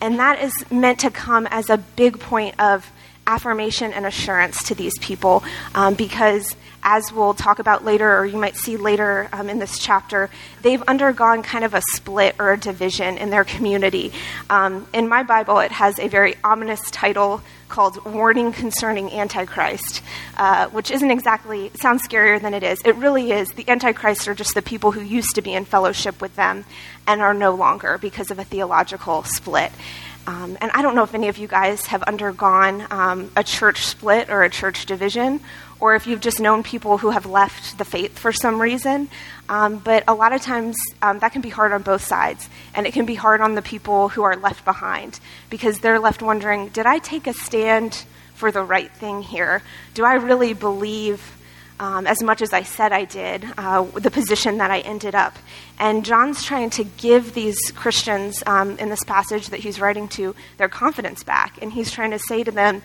And 0.00 0.18
that 0.18 0.42
is 0.42 0.52
meant 0.68 0.98
to 1.00 1.12
come 1.12 1.46
as 1.46 1.70
a 1.70 1.78
big 1.78 2.18
point 2.18 2.58
of 2.58 2.90
affirmation 3.24 3.92
and 3.92 4.04
assurance 4.04 4.64
to 4.64 4.74
these 4.74 4.98
people 4.98 5.44
um, 5.76 5.94
because 5.94 6.56
as 6.82 7.12
we'll 7.12 7.34
talk 7.34 7.58
about 7.58 7.84
later, 7.84 8.18
or 8.18 8.24
you 8.24 8.38
might 8.38 8.56
see 8.56 8.76
later 8.76 9.28
um, 9.32 9.50
in 9.50 9.58
this 9.58 9.78
chapter, 9.78 10.30
they've 10.62 10.82
undergone 10.82 11.42
kind 11.42 11.64
of 11.64 11.74
a 11.74 11.82
split 11.92 12.36
or 12.38 12.52
a 12.52 12.56
division 12.56 13.18
in 13.18 13.30
their 13.30 13.44
community. 13.44 14.12
Um, 14.48 14.86
in 14.92 15.08
my 15.08 15.22
Bible, 15.22 15.58
it 15.58 15.72
has 15.72 15.98
a 15.98 16.08
very 16.08 16.34
ominous 16.44 16.80
title 16.90 17.42
called 17.68 18.04
Warning 18.04 18.52
Concerning 18.52 19.12
Antichrist, 19.12 20.02
uh, 20.36 20.68
which 20.68 20.90
isn't 20.90 21.10
exactly, 21.10 21.70
sounds 21.74 22.06
scarier 22.06 22.40
than 22.40 22.54
it 22.54 22.62
is. 22.62 22.80
It 22.84 22.96
really 22.96 23.32
is. 23.32 23.48
The 23.50 23.68
Antichrists 23.68 24.26
are 24.26 24.34
just 24.34 24.54
the 24.54 24.62
people 24.62 24.92
who 24.92 25.02
used 25.02 25.34
to 25.34 25.42
be 25.42 25.52
in 25.52 25.64
fellowship 25.64 26.20
with 26.20 26.34
them 26.36 26.64
and 27.06 27.20
are 27.20 27.34
no 27.34 27.54
longer 27.54 27.98
because 27.98 28.30
of 28.30 28.38
a 28.38 28.44
theological 28.44 29.22
split. 29.24 29.72
Um, 30.26 30.58
and 30.60 30.70
I 30.72 30.82
don't 30.82 30.94
know 30.94 31.04
if 31.04 31.14
any 31.14 31.28
of 31.28 31.38
you 31.38 31.48
guys 31.48 31.86
have 31.86 32.02
undergone 32.02 32.86
um, 32.90 33.30
a 33.34 33.42
church 33.42 33.86
split 33.86 34.28
or 34.28 34.42
a 34.42 34.50
church 34.50 34.84
division, 34.84 35.40
or 35.80 35.94
if 35.94 36.06
you've 36.06 36.20
just 36.20 36.40
known 36.40 36.62
people 36.62 36.98
who 36.98 37.10
have 37.10 37.26
left 37.26 37.78
the 37.78 37.84
faith 37.84 38.18
for 38.18 38.32
some 38.32 38.60
reason. 38.60 39.08
Um, 39.48 39.78
but 39.78 40.04
a 40.08 40.14
lot 40.14 40.32
of 40.32 40.42
times 40.42 40.76
um, 41.00 41.20
that 41.20 41.32
can 41.32 41.40
be 41.40 41.48
hard 41.48 41.72
on 41.72 41.82
both 41.82 42.04
sides, 42.04 42.48
and 42.74 42.86
it 42.86 42.92
can 42.92 43.06
be 43.06 43.14
hard 43.14 43.40
on 43.40 43.54
the 43.54 43.62
people 43.62 44.08
who 44.08 44.22
are 44.22 44.36
left 44.36 44.64
behind 44.64 45.20
because 45.50 45.78
they're 45.80 46.00
left 46.00 46.22
wondering 46.22 46.68
did 46.68 46.86
I 46.86 46.98
take 46.98 47.26
a 47.26 47.32
stand 47.32 48.04
for 48.34 48.52
the 48.52 48.62
right 48.62 48.90
thing 48.90 49.22
here? 49.22 49.62
Do 49.94 50.04
I 50.04 50.14
really 50.14 50.52
believe? 50.52 51.34
Um, 51.80 52.08
as 52.08 52.20
much 52.24 52.42
as 52.42 52.52
I 52.52 52.64
said 52.64 52.90
I 52.90 53.04
did, 53.04 53.44
uh, 53.56 53.84
the 53.84 54.10
position 54.10 54.58
that 54.58 54.72
I 54.72 54.80
ended 54.80 55.14
up. 55.14 55.36
And 55.78 56.04
John's 56.04 56.42
trying 56.42 56.70
to 56.70 56.82
give 56.82 57.34
these 57.34 57.56
Christians 57.70 58.42
um, 58.46 58.76
in 58.78 58.88
this 58.88 59.04
passage 59.04 59.50
that 59.50 59.60
he's 59.60 59.80
writing 59.80 60.08
to 60.08 60.34
their 60.56 60.68
confidence 60.68 61.22
back. 61.22 61.62
And 61.62 61.72
he's 61.72 61.92
trying 61.92 62.10
to 62.10 62.18
say 62.18 62.42
to 62.42 62.50
them, 62.50 62.82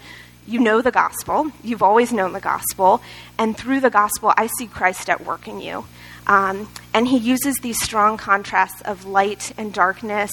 you 0.47 0.59
know 0.59 0.81
the 0.81 0.91
gospel, 0.91 1.51
you've 1.63 1.83
always 1.83 2.11
known 2.11 2.33
the 2.33 2.39
gospel, 2.39 3.01
and 3.37 3.57
through 3.57 3.79
the 3.79 3.89
gospel, 3.89 4.33
I 4.35 4.47
see 4.57 4.67
Christ 4.67 5.09
at 5.09 5.25
work 5.25 5.47
in 5.47 5.61
you. 5.61 5.85
Um, 6.25 6.69
and 6.93 7.07
he 7.07 7.17
uses 7.17 7.57
these 7.57 7.81
strong 7.81 8.17
contrasts 8.17 8.81
of 8.81 9.05
light 9.05 9.51
and 9.57 9.73
darkness, 9.73 10.31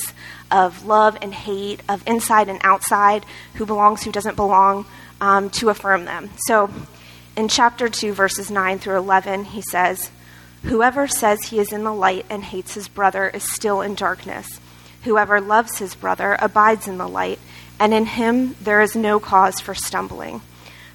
of 0.51 0.85
love 0.85 1.19
and 1.21 1.35
hate, 1.35 1.81
of 1.89 2.07
inside 2.07 2.49
and 2.49 2.61
outside, 2.63 3.27
who 3.55 3.67
belongs, 3.67 4.03
who 4.03 4.13
doesn't 4.13 4.37
belong, 4.37 4.87
um, 5.21 5.51
to 5.51 5.69
affirm 5.69 6.05
them. 6.05 6.31
So 6.47 6.71
in 7.37 7.49
chapter 7.49 7.89
2, 7.89 8.13
verses 8.13 8.51
9 8.51 8.79
through 8.79 8.99
11, 8.99 9.47
he 9.47 9.63
says, 9.63 10.11
Whoever 10.65 11.09
says 11.09 11.45
he 11.45 11.59
is 11.59 11.73
in 11.73 11.85
the 11.85 11.95
light 11.95 12.27
and 12.29 12.45
hates 12.45 12.75
his 12.75 12.87
brother 12.87 13.29
is 13.29 13.51
still 13.51 13.81
in 13.81 13.95
darkness. 13.95 14.61
Whoever 15.05 15.41
loves 15.41 15.79
his 15.79 15.95
brother 15.95 16.37
abides 16.39 16.87
in 16.87 16.99
the 16.99 17.09
light 17.09 17.39
and 17.81 17.93
in 17.93 18.05
him 18.05 18.55
there 18.61 18.81
is 18.81 18.95
no 18.95 19.19
cause 19.19 19.59
for 19.59 19.75
stumbling. 19.75 20.43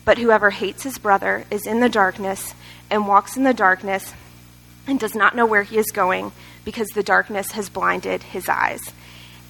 But 0.05 0.19
whoever 0.19 0.51
hates 0.51 0.83
his 0.83 0.99
brother 0.99 1.45
is 1.49 1.65
in 1.65 1.79
the 1.79 1.89
darkness 1.89 2.53
and 2.91 3.07
walks 3.07 3.35
in 3.35 3.43
the 3.43 3.53
darkness 3.53 4.13
and 4.87 4.99
does 4.99 5.15
not 5.15 5.35
know 5.35 5.47
where 5.47 5.63
he 5.63 5.77
is 5.77 5.91
going 5.91 6.31
because 6.63 6.87
the 6.89 7.03
darkness 7.03 7.51
has 7.53 7.69
blinded 7.69 8.21
his 8.21 8.47
eyes. 8.47 8.81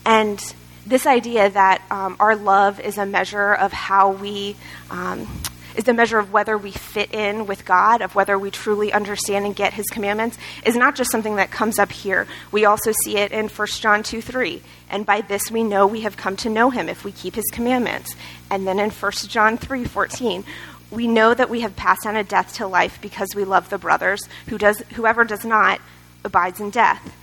And 0.06 0.42
this 0.86 1.06
idea 1.06 1.50
that 1.50 1.82
um, 1.92 2.16
our 2.20 2.36
love 2.36 2.80
is 2.80 2.98
a 2.98 3.06
measure 3.06 3.54
of 3.54 3.74
how 3.74 4.12
we 4.12 4.56
um, 4.90 5.28
is 5.76 5.84
the 5.84 5.94
measure 5.94 6.18
of 6.18 6.32
whether 6.32 6.58
we 6.58 6.72
fit 6.72 7.14
in 7.14 7.48
with 7.48 7.66
God, 7.66 8.02
of 8.02 8.16
whether 8.16 8.38
we 8.38 8.52
truly 8.52 8.92
understand 8.94 9.46
and 9.46 9.56
get 9.56 9.74
His 9.74 9.88
commandments, 9.88 10.38
is 10.66 10.76
not 10.76 10.96
just 10.96 11.12
something 11.12 11.36
that 11.36 11.52
comes 11.52 11.80
up 11.80 11.92
here. 11.92 12.28
We 12.52 12.66
also 12.66 12.92
see 13.04 13.18
it 13.18 13.32
in 13.32 13.48
1 13.48 13.68
John 13.68 14.04
2 14.04 14.22
3. 14.22 14.62
And 14.90 15.06
by 15.06 15.22
this 15.22 15.52
we 15.52 15.64
know 15.64 15.88
we 15.88 16.02
have 16.02 16.18
come 16.18 16.36
to 16.38 16.50
know 16.50 16.70
Him 16.70 16.90
if 16.90 17.04
we 17.04 17.12
keep 17.12 17.36
His 17.36 17.50
commandments. 17.52 18.16
And 18.50 18.68
then 18.68 18.80
in 18.80 18.90
1 18.90 19.12
John 19.28 19.58
3 19.58 19.86
14, 19.86 20.44
we 20.92 21.08
know 21.08 21.34
that 21.34 21.50
we 21.50 21.62
have 21.62 21.76
passed 21.76 22.06
on 22.06 22.16
a 22.16 22.24
death 22.24 22.56
to 22.56 22.68
life 22.68 23.00
because 23.02 23.36
we 23.36 23.44
love 23.44 23.70
the 23.70 23.78
brothers. 23.78 24.22
Who 24.48 24.58
does, 24.58 24.80
whoever 24.94 25.24
does 25.24 25.46
not 25.46 25.82
abides 26.24 26.60
in 26.60 26.70
death. 26.70 27.16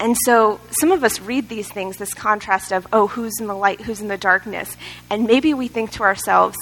And 0.00 0.16
so 0.24 0.60
some 0.70 0.92
of 0.92 1.02
us 1.02 1.20
read 1.20 1.48
these 1.48 1.68
things, 1.68 1.96
this 1.96 2.14
contrast 2.14 2.72
of, 2.72 2.86
oh, 2.92 3.08
who's 3.08 3.40
in 3.40 3.46
the 3.46 3.54
light, 3.54 3.80
who's 3.80 4.00
in 4.00 4.08
the 4.08 4.16
darkness. 4.16 4.76
And 5.10 5.26
maybe 5.26 5.54
we 5.54 5.68
think 5.68 5.90
to 5.92 6.02
ourselves, 6.02 6.56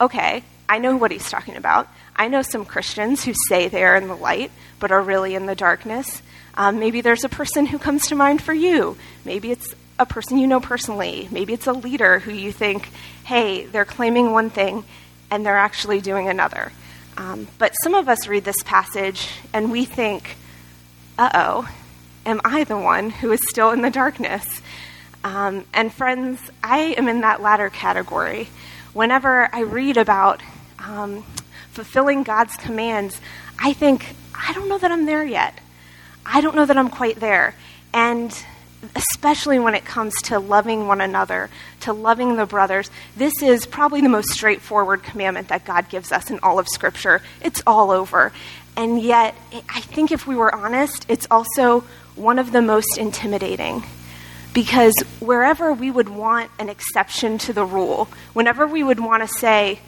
okay, 0.00 0.42
I 0.68 0.78
know 0.78 0.96
what 0.96 1.10
he's 1.10 1.28
talking 1.28 1.56
about. 1.56 1.88
I 2.16 2.28
know 2.28 2.42
some 2.42 2.64
Christians 2.64 3.24
who 3.24 3.34
say 3.48 3.68
they 3.68 3.84
are 3.84 3.96
in 3.96 4.08
the 4.08 4.16
light, 4.16 4.50
but 4.78 4.92
are 4.92 5.02
really 5.02 5.34
in 5.34 5.46
the 5.46 5.54
darkness. 5.54 6.22
Um, 6.54 6.78
maybe 6.78 7.00
there's 7.00 7.24
a 7.24 7.28
person 7.28 7.66
who 7.66 7.78
comes 7.78 8.08
to 8.08 8.14
mind 8.14 8.42
for 8.42 8.54
you. 8.54 8.96
Maybe 9.24 9.50
it's 9.50 9.74
a 9.98 10.06
person 10.06 10.38
you 10.38 10.46
know 10.46 10.60
personally. 10.60 11.28
Maybe 11.30 11.52
it's 11.52 11.66
a 11.66 11.72
leader 11.72 12.18
who 12.18 12.32
you 12.32 12.52
think, 12.52 12.88
hey, 13.24 13.66
they're 13.66 13.84
claiming 13.84 14.32
one 14.32 14.50
thing 14.50 14.84
and 15.30 15.44
they're 15.44 15.58
actually 15.58 16.00
doing 16.00 16.28
another. 16.28 16.72
Um, 17.16 17.46
but 17.58 17.72
some 17.82 17.94
of 17.94 18.08
us 18.08 18.26
read 18.26 18.44
this 18.44 18.62
passage 18.64 19.28
and 19.52 19.70
we 19.70 19.84
think, 19.84 20.36
uh 21.18 21.30
oh, 21.34 21.74
am 22.26 22.40
I 22.44 22.64
the 22.64 22.78
one 22.78 23.10
who 23.10 23.30
is 23.32 23.40
still 23.48 23.70
in 23.70 23.82
the 23.82 23.90
darkness? 23.90 24.62
Um, 25.22 25.64
and 25.72 25.92
friends, 25.92 26.40
I 26.62 26.94
am 26.98 27.08
in 27.08 27.22
that 27.22 27.40
latter 27.40 27.70
category. 27.70 28.48
Whenever 28.92 29.48
I 29.52 29.60
read 29.60 29.96
about 29.96 30.42
um, 30.86 31.24
fulfilling 31.72 32.22
God's 32.22 32.56
commands, 32.56 33.20
I 33.58 33.72
think, 33.72 34.14
I 34.34 34.52
don't 34.52 34.68
know 34.68 34.78
that 34.78 34.90
I'm 34.92 35.06
there 35.06 35.24
yet. 35.24 35.58
I 36.26 36.40
don't 36.40 36.56
know 36.56 36.66
that 36.66 36.76
I'm 36.76 36.90
quite 36.90 37.20
there. 37.20 37.54
And 37.92 38.36
especially 38.94 39.58
when 39.58 39.74
it 39.74 39.84
comes 39.84 40.14
to 40.22 40.38
loving 40.38 40.86
one 40.86 41.00
another, 41.00 41.50
to 41.80 41.92
loving 41.92 42.36
the 42.36 42.46
brothers, 42.46 42.90
this 43.16 43.32
is 43.42 43.66
probably 43.66 44.00
the 44.00 44.08
most 44.08 44.30
straightforward 44.30 45.02
commandment 45.02 45.48
that 45.48 45.64
God 45.64 45.88
gives 45.88 46.12
us 46.12 46.30
in 46.30 46.38
all 46.42 46.58
of 46.58 46.68
Scripture. 46.68 47.22
It's 47.40 47.62
all 47.66 47.90
over. 47.90 48.32
And 48.76 49.00
yet, 49.00 49.34
I 49.68 49.80
think 49.80 50.10
if 50.10 50.26
we 50.26 50.36
were 50.36 50.54
honest, 50.54 51.06
it's 51.08 51.26
also 51.30 51.84
one 52.16 52.38
of 52.38 52.52
the 52.52 52.62
most 52.62 52.98
intimidating. 52.98 53.84
Because 54.52 54.94
wherever 55.20 55.72
we 55.72 55.90
would 55.90 56.08
want 56.08 56.50
an 56.58 56.68
exception 56.68 57.38
to 57.38 57.52
the 57.52 57.64
rule, 57.64 58.08
whenever 58.32 58.66
we 58.66 58.84
would 58.84 59.00
want 59.00 59.22
to 59.22 59.28
say, 59.28 59.80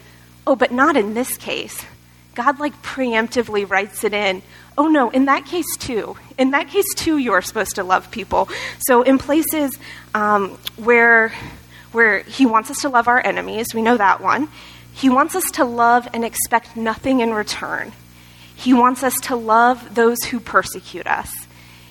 oh, 0.47 0.55
but 0.55 0.71
not 0.71 0.97
in 0.97 1.13
this 1.13 1.37
case. 1.37 1.85
God, 2.33 2.59
like, 2.59 2.81
preemptively 2.81 3.69
writes 3.69 4.03
it 4.03 4.13
in. 4.13 4.41
Oh, 4.77 4.87
no, 4.87 5.09
in 5.09 5.25
that 5.25 5.45
case, 5.45 5.75
too. 5.77 6.17
In 6.37 6.51
that 6.51 6.69
case, 6.69 6.85
too, 6.95 7.17
you 7.17 7.33
are 7.33 7.41
supposed 7.41 7.75
to 7.75 7.83
love 7.83 8.09
people. 8.11 8.47
So, 8.87 9.01
in 9.01 9.17
places 9.17 9.77
um, 10.13 10.51
where, 10.77 11.33
where 11.91 12.19
He 12.19 12.45
wants 12.45 12.71
us 12.71 12.81
to 12.81 12.89
love 12.89 13.07
our 13.07 13.19
enemies, 13.23 13.67
we 13.73 13.81
know 13.81 13.97
that 13.97 14.21
one. 14.21 14.47
He 14.93 15.09
wants 15.09 15.35
us 15.35 15.43
to 15.53 15.65
love 15.65 16.07
and 16.13 16.23
expect 16.23 16.77
nothing 16.77 17.19
in 17.19 17.33
return. 17.33 17.91
He 18.55 18.73
wants 18.73 19.03
us 19.03 19.13
to 19.23 19.35
love 19.35 19.95
those 19.95 20.23
who 20.23 20.39
persecute 20.39 21.07
us. 21.07 21.31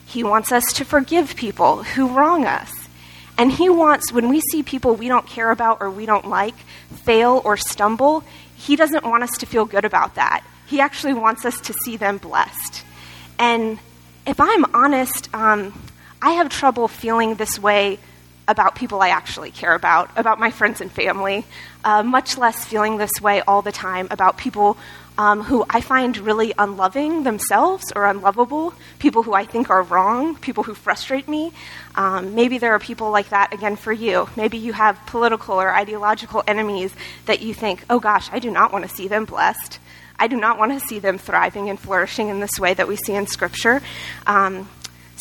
He 0.06 0.24
wants 0.24 0.50
us 0.50 0.72
to 0.74 0.84
forgive 0.84 1.36
people 1.36 1.82
who 1.82 2.08
wrong 2.08 2.46
us. 2.46 2.72
And 3.38 3.52
He 3.52 3.68
wants, 3.68 4.12
when 4.12 4.28
we 4.28 4.40
see 4.40 4.62
people 4.62 4.94
we 4.94 5.08
don't 5.08 5.26
care 5.26 5.50
about 5.50 5.78
or 5.80 5.90
we 5.90 6.06
don't 6.06 6.28
like 6.28 6.56
fail 7.04 7.42
or 7.44 7.56
stumble, 7.56 8.24
he 8.66 8.74
doesn't 8.74 9.04
want 9.04 9.22
us 9.22 9.38
to 9.38 9.46
feel 9.46 9.64
good 9.64 9.84
about 9.84 10.16
that. 10.16 10.44
He 10.66 10.80
actually 10.80 11.14
wants 11.14 11.44
us 11.44 11.60
to 11.60 11.72
see 11.84 11.96
them 11.96 12.18
blessed. 12.18 12.84
And 13.38 13.78
if 14.26 14.40
I'm 14.40 14.64
honest, 14.74 15.32
um, 15.32 15.72
I 16.20 16.32
have 16.32 16.48
trouble 16.48 16.88
feeling 16.88 17.36
this 17.36 17.58
way 17.58 17.98
about 18.48 18.74
people 18.74 19.00
I 19.00 19.10
actually 19.10 19.52
care 19.52 19.74
about, 19.74 20.10
about 20.16 20.40
my 20.40 20.50
friends 20.50 20.80
and 20.80 20.90
family, 20.90 21.44
uh, 21.84 22.02
much 22.02 22.36
less 22.36 22.64
feeling 22.64 22.96
this 22.96 23.20
way 23.20 23.40
all 23.42 23.62
the 23.62 23.72
time 23.72 24.08
about 24.10 24.36
people 24.36 24.76
um, 25.18 25.42
who 25.42 25.64
I 25.68 25.80
find 25.80 26.16
really 26.18 26.52
unloving 26.58 27.22
themselves 27.22 27.92
or 27.94 28.06
unlovable, 28.06 28.74
people 28.98 29.22
who 29.22 29.32
I 29.32 29.44
think 29.44 29.70
are 29.70 29.82
wrong, 29.82 30.36
people 30.36 30.62
who 30.62 30.74
frustrate 30.74 31.28
me. 31.28 31.52
Um, 31.94 32.34
maybe 32.34 32.58
there 32.58 32.72
are 32.72 32.78
people 32.78 33.10
like 33.10 33.30
that 33.30 33.52
again 33.52 33.76
for 33.76 33.92
you. 33.92 34.28
Maybe 34.36 34.58
you 34.58 34.72
have 34.74 34.98
political 35.06 35.60
or 35.60 35.72
ideological 35.74 36.42
enemies 36.46 36.92
that 37.26 37.40
you 37.40 37.54
think, 37.54 37.84
oh 37.88 38.00
gosh, 38.00 38.28
I 38.32 38.38
do 38.38 38.50
not 38.50 38.72
want 38.72 38.88
to 38.88 38.94
see 38.94 39.08
them 39.08 39.24
blessed. 39.24 39.78
I 40.18 40.28
do 40.28 40.36
not 40.36 40.58
want 40.58 40.72
to 40.72 40.86
see 40.86 40.98
them 40.98 41.18
thriving 41.18 41.68
and 41.68 41.78
flourishing 41.78 42.28
in 42.28 42.40
this 42.40 42.58
way 42.58 42.74
that 42.74 42.88
we 42.88 42.96
see 42.96 43.14
in 43.14 43.26
Scripture. 43.26 43.82
Um, 44.26 44.68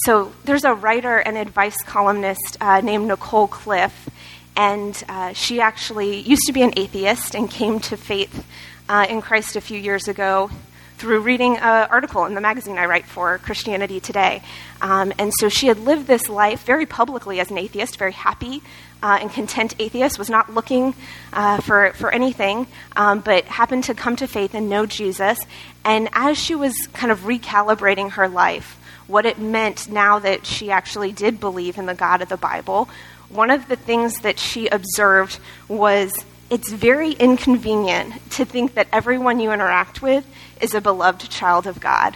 so 0.04 0.34
there's 0.44 0.66
a 0.66 0.74
writer 0.74 1.18
and 1.18 1.38
advice 1.38 1.82
columnist 1.84 2.58
uh, 2.60 2.82
named 2.82 3.08
Nicole 3.08 3.48
Cliffe, 3.48 4.10
and 4.58 5.02
uh, 5.08 5.34
she 5.34 5.62
actually 5.62 6.20
used 6.20 6.44
to 6.48 6.54
be 6.54 6.64
an 6.64 6.74
atheist 6.78 7.36
and 7.36 7.50
came 7.50 7.80
to 7.82 7.98
faith 7.98 8.46
uh, 8.90 9.06
in 9.10 9.22
Christ 9.22 9.56
a 9.56 9.62
few 9.62 9.80
years 9.80 10.08
ago 10.08 10.50
through 10.98 11.20
reading 11.20 11.58
an 11.58 11.88
article 11.90 12.26
in 12.26 12.36
the 12.36 12.42
magazine 12.42 12.78
I 12.78 12.86
write 12.86 13.06
for, 13.06 13.38
Christianity 13.40 14.00
Today. 14.00 14.42
Um, 14.82 15.12
and 15.20 15.34
so 15.34 15.50
she 15.50 15.68
had 15.68 15.80
lived 15.80 16.08
this 16.08 16.30
life 16.30 16.64
very 16.64 16.86
publicly 16.86 17.40
as 17.40 17.52
an 17.52 17.58
atheist, 17.58 17.98
very 17.98 18.14
happy 18.14 18.62
uh, 19.04 19.20
and 19.22 19.32
content 19.32 19.76
atheist, 19.78 20.18
was 20.18 20.30
not 20.30 20.54
looking 20.54 20.96
uh, 21.34 21.60
for, 21.62 21.92
for 21.94 22.12
anything, 22.14 22.66
um, 22.96 23.20
but 23.20 23.46
happened 23.46 23.84
to 23.86 23.94
come 23.94 24.16
to 24.16 24.28
faith 24.28 24.54
and 24.54 24.70
know 24.70 24.86
Jesus. 24.86 25.38
And 25.84 26.10
as 26.14 26.38
she 26.38 26.56
was 26.56 26.74
kind 26.94 27.12
of 27.12 27.20
recalibrating 27.22 28.12
her 28.12 28.30
life, 28.30 28.80
what 29.08 29.26
it 29.26 29.38
meant 29.38 29.90
now 29.90 30.20
that 30.20 30.46
she 30.46 30.72
actually 30.72 31.12
did 31.12 31.40
believe 31.40 31.78
in 31.78 31.86
the 31.86 31.94
God 31.94 32.22
of 32.22 32.30
the 32.30 32.38
Bible, 32.38 32.90
one 33.30 33.52
of 33.52 33.68
the 33.68 33.76
things 33.76 34.20
that 34.22 34.40
she 34.40 34.68
observed 34.68 35.40
was 35.68 36.14
it's 36.50 36.72
very 36.72 37.12
inconvenient 37.12 38.14
to 38.32 38.46
think 38.46 38.76
that 38.76 38.88
everyone 38.92 39.40
you 39.40 39.52
interact 39.52 40.02
with 40.02 40.28
is 40.62 40.74
a 40.74 40.82
beloved 40.82 41.30
child 41.30 41.68
of 41.68 41.80
God. 41.80 42.16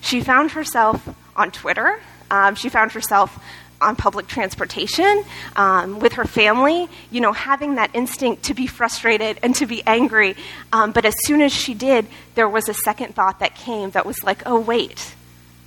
She 0.00 0.20
found 0.20 0.52
herself 0.52 1.08
on 1.36 1.50
Twitter. 1.50 2.00
Um, 2.30 2.54
she 2.54 2.68
found 2.68 2.92
herself 2.92 3.42
on 3.80 3.96
public 3.96 4.26
transportation 4.26 5.24
um, 5.56 6.00
with 6.00 6.14
her 6.14 6.26
family, 6.26 6.88
you 7.10 7.20
know, 7.20 7.32
having 7.32 7.76
that 7.76 7.90
instinct 7.94 8.42
to 8.44 8.54
be 8.54 8.66
frustrated 8.66 9.38
and 9.42 9.54
to 9.54 9.66
be 9.66 9.82
angry. 9.86 10.36
Um, 10.72 10.92
but 10.92 11.06
as 11.06 11.14
soon 11.24 11.40
as 11.40 11.52
she 11.52 11.72
did, 11.72 12.06
there 12.34 12.48
was 12.48 12.68
a 12.68 12.74
second 12.74 13.14
thought 13.14 13.38
that 13.40 13.54
came 13.54 13.90
that 13.90 14.04
was 14.04 14.22
like, 14.22 14.42
oh, 14.44 14.60
wait, 14.60 15.14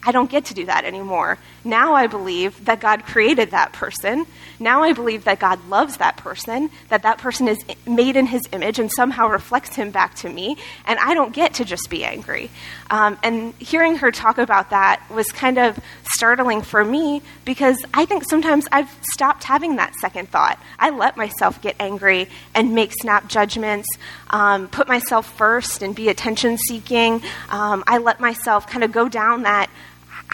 I 0.06 0.12
don't 0.12 0.30
get 0.30 0.46
to 0.46 0.54
do 0.54 0.66
that 0.66 0.86
anymore. 0.86 1.40
Now 1.66 1.94
I 1.94 2.08
believe 2.08 2.66
that 2.66 2.80
God 2.80 3.06
created 3.06 3.52
that 3.52 3.72
person. 3.74 4.26
Now 4.60 4.84
I 4.84 4.94
believe 4.94 5.24
that 5.26 5.40
God 5.40 5.68
loves 5.70 5.98
that 5.98 6.18
person, 6.18 6.70
that 6.90 7.04
that 7.04 7.18
person 7.18 7.48
is 7.48 7.58
made 7.88 8.16
in 8.16 8.26
his 8.26 8.42
image 8.52 8.80
and 8.80 8.92
somehow 8.92 9.28
reflects 9.28 9.76
him 9.76 9.92
back 9.92 10.16
to 10.16 10.30
me, 10.30 10.58
and 10.86 11.00
I 11.00 11.14
don't 11.14 11.34
get 11.34 11.56
to 11.56 11.66
just 11.66 11.90
be 11.90 12.04
angry. 12.04 12.50
Um, 12.90 13.18
and 13.24 13.54
hearing 13.60 13.98
her 13.98 14.12
talk 14.12 14.38
about 14.38 14.70
that 14.72 15.04
was 15.10 15.28
kind 15.28 15.58
of 15.58 15.80
startling 16.16 16.62
for 16.62 16.84
me 16.84 17.22
because 17.46 17.84
I 17.94 18.06
think 18.06 18.24
sometimes 18.24 18.68
I've 18.72 18.94
stopped 19.14 19.44
having 19.44 19.78
that 19.78 19.94
second 19.96 20.30
thought. 20.30 20.60
I 20.78 20.90
let 20.90 21.18
myself 21.18 21.62
get 21.62 21.76
angry 21.80 22.30
and 22.54 22.76
make 22.76 22.92
snap 22.94 23.28
judgments, 23.28 23.88
um, 24.30 24.68
put 24.68 24.88
myself 24.88 25.32
first 25.38 25.82
and 25.82 25.96
be 25.96 26.10
attention 26.10 26.58
seeking. 26.58 27.22
Um, 27.50 27.84
I 27.88 27.98
let 27.98 28.20
myself 28.20 28.68
kind 28.68 28.84
of 28.84 28.92
go 28.92 29.08
down 29.08 29.44
that 29.44 29.70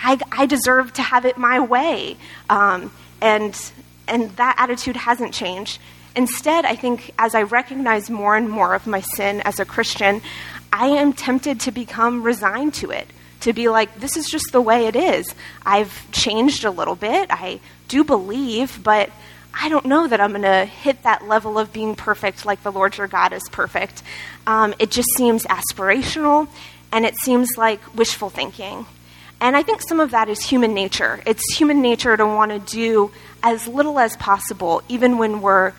I, 0.02 0.20
I 0.32 0.46
deserve 0.46 0.94
to 0.94 1.02
have 1.02 1.26
it 1.26 1.38
my 1.38 1.60
way. 1.60 2.18
Um, 2.50 2.92
and, 3.22 3.56
and 4.08 4.36
that 4.38 4.56
attitude 4.58 4.96
hasn't 4.96 5.34
changed. 5.34 5.80
Instead, 6.16 6.66
I 6.66 6.76
think 6.76 7.12
as 7.20 7.36
I 7.36 7.44
recognize 7.44 8.10
more 8.10 8.36
and 8.36 8.50
more 8.50 8.74
of 8.74 8.88
my 8.88 9.02
sin 9.02 9.42
as 9.42 9.60
a 9.60 9.66
Christian, 9.66 10.22
I 10.72 10.88
am 10.88 11.14
tempted 11.14 11.62
to 11.62 11.72
become 11.72 12.24
resigned 12.24 12.74
to 12.76 12.92
it, 12.92 13.08
to 13.42 13.54
be 13.54 13.70
like, 13.70 14.00
this 14.00 14.18
is 14.18 14.28
just 14.28 14.52
the 14.52 14.62
way 14.62 14.88
it 14.88 14.96
is. 14.96 15.34
I've 15.66 16.12
changed 16.12 16.66
a 16.66 16.72
little 16.72 16.96
bit. 16.96 17.30
I 17.32 17.60
do 17.88 18.04
believe, 18.04 18.82
but 18.84 19.10
I 19.54 19.70
don't 19.70 19.86
know 19.86 20.08
that 20.08 20.22
I'm 20.22 20.32
going 20.32 20.44
to 20.44 20.66
hit 20.66 21.04
that 21.04 21.28
level 21.28 21.58
of 21.58 21.74
being 21.74 21.96
perfect 21.96 22.46
like 22.46 22.64
the 22.64 22.72
Lord 22.72 22.98
your 22.98 23.08
God 23.08 23.34
is 23.34 23.44
perfect. 23.52 24.04
Um, 24.48 24.74
it 24.80 24.92
just 24.92 25.10
seems 25.16 25.44
aspirational 25.46 26.48
and 26.92 27.06
it 27.06 27.16
seems 27.18 27.50
like 27.58 27.96
wishful 27.96 28.30
thinking. 28.30 28.86
And 29.42 29.56
I 29.56 29.64
think 29.64 29.82
some 29.82 30.00
of 30.00 30.12
that 30.12 30.28
is 30.28 30.44
human 30.44 30.74
nature. 30.74 31.22
It's 31.26 31.56
human 31.56 31.82
nature 31.82 32.16
to 32.16 32.26
want 32.26 32.52
to 32.52 32.60
do 32.60 33.12
as 33.42 33.68
little 33.68 33.98
as 33.98 34.18
possible, 34.18 34.82
even 34.90 35.18
when 35.18 35.42
we're 35.42 35.74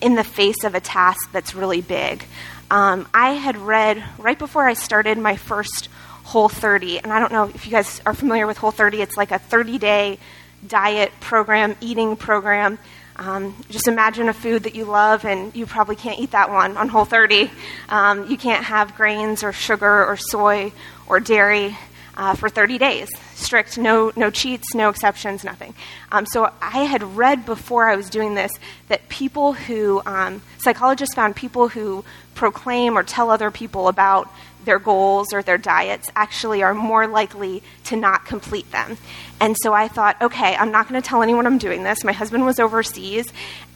in 0.00 0.16
the 0.16 0.24
face 0.24 0.64
of 0.64 0.74
a 0.74 0.80
task 0.80 1.30
that's 1.32 1.54
really 1.54 1.80
big. 1.80 2.24
Um, 2.70 3.08
I 3.14 3.32
had 3.32 3.56
read 3.56 4.02
right 4.18 4.38
before 4.38 4.66
I 4.66 4.74
started 4.74 5.18
my 5.18 5.36
first 5.36 5.88
Whole 6.24 6.48
30, 6.48 6.98
and 6.98 7.12
I 7.12 7.20
don't 7.20 7.30
know 7.30 7.44
if 7.44 7.66
you 7.66 7.70
guys 7.70 8.00
are 8.04 8.12
familiar 8.12 8.48
with 8.48 8.58
Whole 8.58 8.72
30, 8.72 9.00
it's 9.00 9.16
like 9.16 9.30
a 9.30 9.38
30 9.38 9.78
day 9.78 10.18
diet 10.66 11.12
program, 11.20 11.76
eating 11.80 12.16
program. 12.16 12.80
Um, 13.14 13.54
just 13.70 13.86
imagine 13.86 14.28
a 14.28 14.34
food 14.34 14.64
that 14.64 14.74
you 14.74 14.84
love, 14.86 15.24
and 15.24 15.54
you 15.54 15.66
probably 15.66 15.94
can't 15.94 16.18
eat 16.18 16.32
that 16.32 16.50
one 16.50 16.76
on 16.76 16.88
Whole 16.88 17.04
30. 17.04 17.48
Um, 17.88 18.28
you 18.28 18.36
can't 18.36 18.64
have 18.64 18.96
grains 18.96 19.44
or 19.44 19.52
sugar 19.52 20.04
or 20.04 20.16
soy 20.16 20.72
or 21.06 21.20
dairy 21.20 21.76
uh, 22.16 22.34
for 22.34 22.48
30 22.48 22.78
days. 22.78 23.08
Strict, 23.34 23.78
no, 23.78 24.12
no 24.16 24.30
cheats, 24.30 24.74
no 24.74 24.88
exceptions, 24.88 25.44
nothing. 25.44 25.74
Um, 26.10 26.26
so 26.26 26.50
I 26.60 26.84
had 26.84 27.02
read 27.16 27.44
before 27.44 27.88
I 27.88 27.96
was 27.96 28.10
doing 28.10 28.34
this 28.34 28.52
that 28.88 29.08
people 29.08 29.52
who, 29.52 30.02
um, 30.06 30.42
psychologists 30.58 31.14
found 31.14 31.36
people 31.36 31.68
who 31.68 32.04
proclaim 32.34 32.96
or 32.96 33.02
tell 33.02 33.30
other 33.30 33.50
people 33.50 33.88
about 33.88 34.30
their 34.66 34.78
goals 34.78 35.32
or 35.32 35.42
their 35.42 35.56
diets 35.56 36.10
actually 36.14 36.62
are 36.62 36.74
more 36.74 37.06
likely 37.06 37.62
to 37.84 37.96
not 37.96 38.26
complete 38.26 38.70
them. 38.70 38.98
And 39.40 39.56
so 39.62 39.72
I 39.72 39.88
thought, 39.88 40.20
okay, 40.20 40.54
I'm 40.54 40.70
not 40.70 40.88
going 40.88 41.00
to 41.00 41.06
tell 41.06 41.22
anyone 41.22 41.46
I'm 41.46 41.58
doing 41.58 41.82
this. 41.82 42.04
My 42.04 42.12
husband 42.12 42.44
was 42.44 42.60
overseas, 42.60 43.26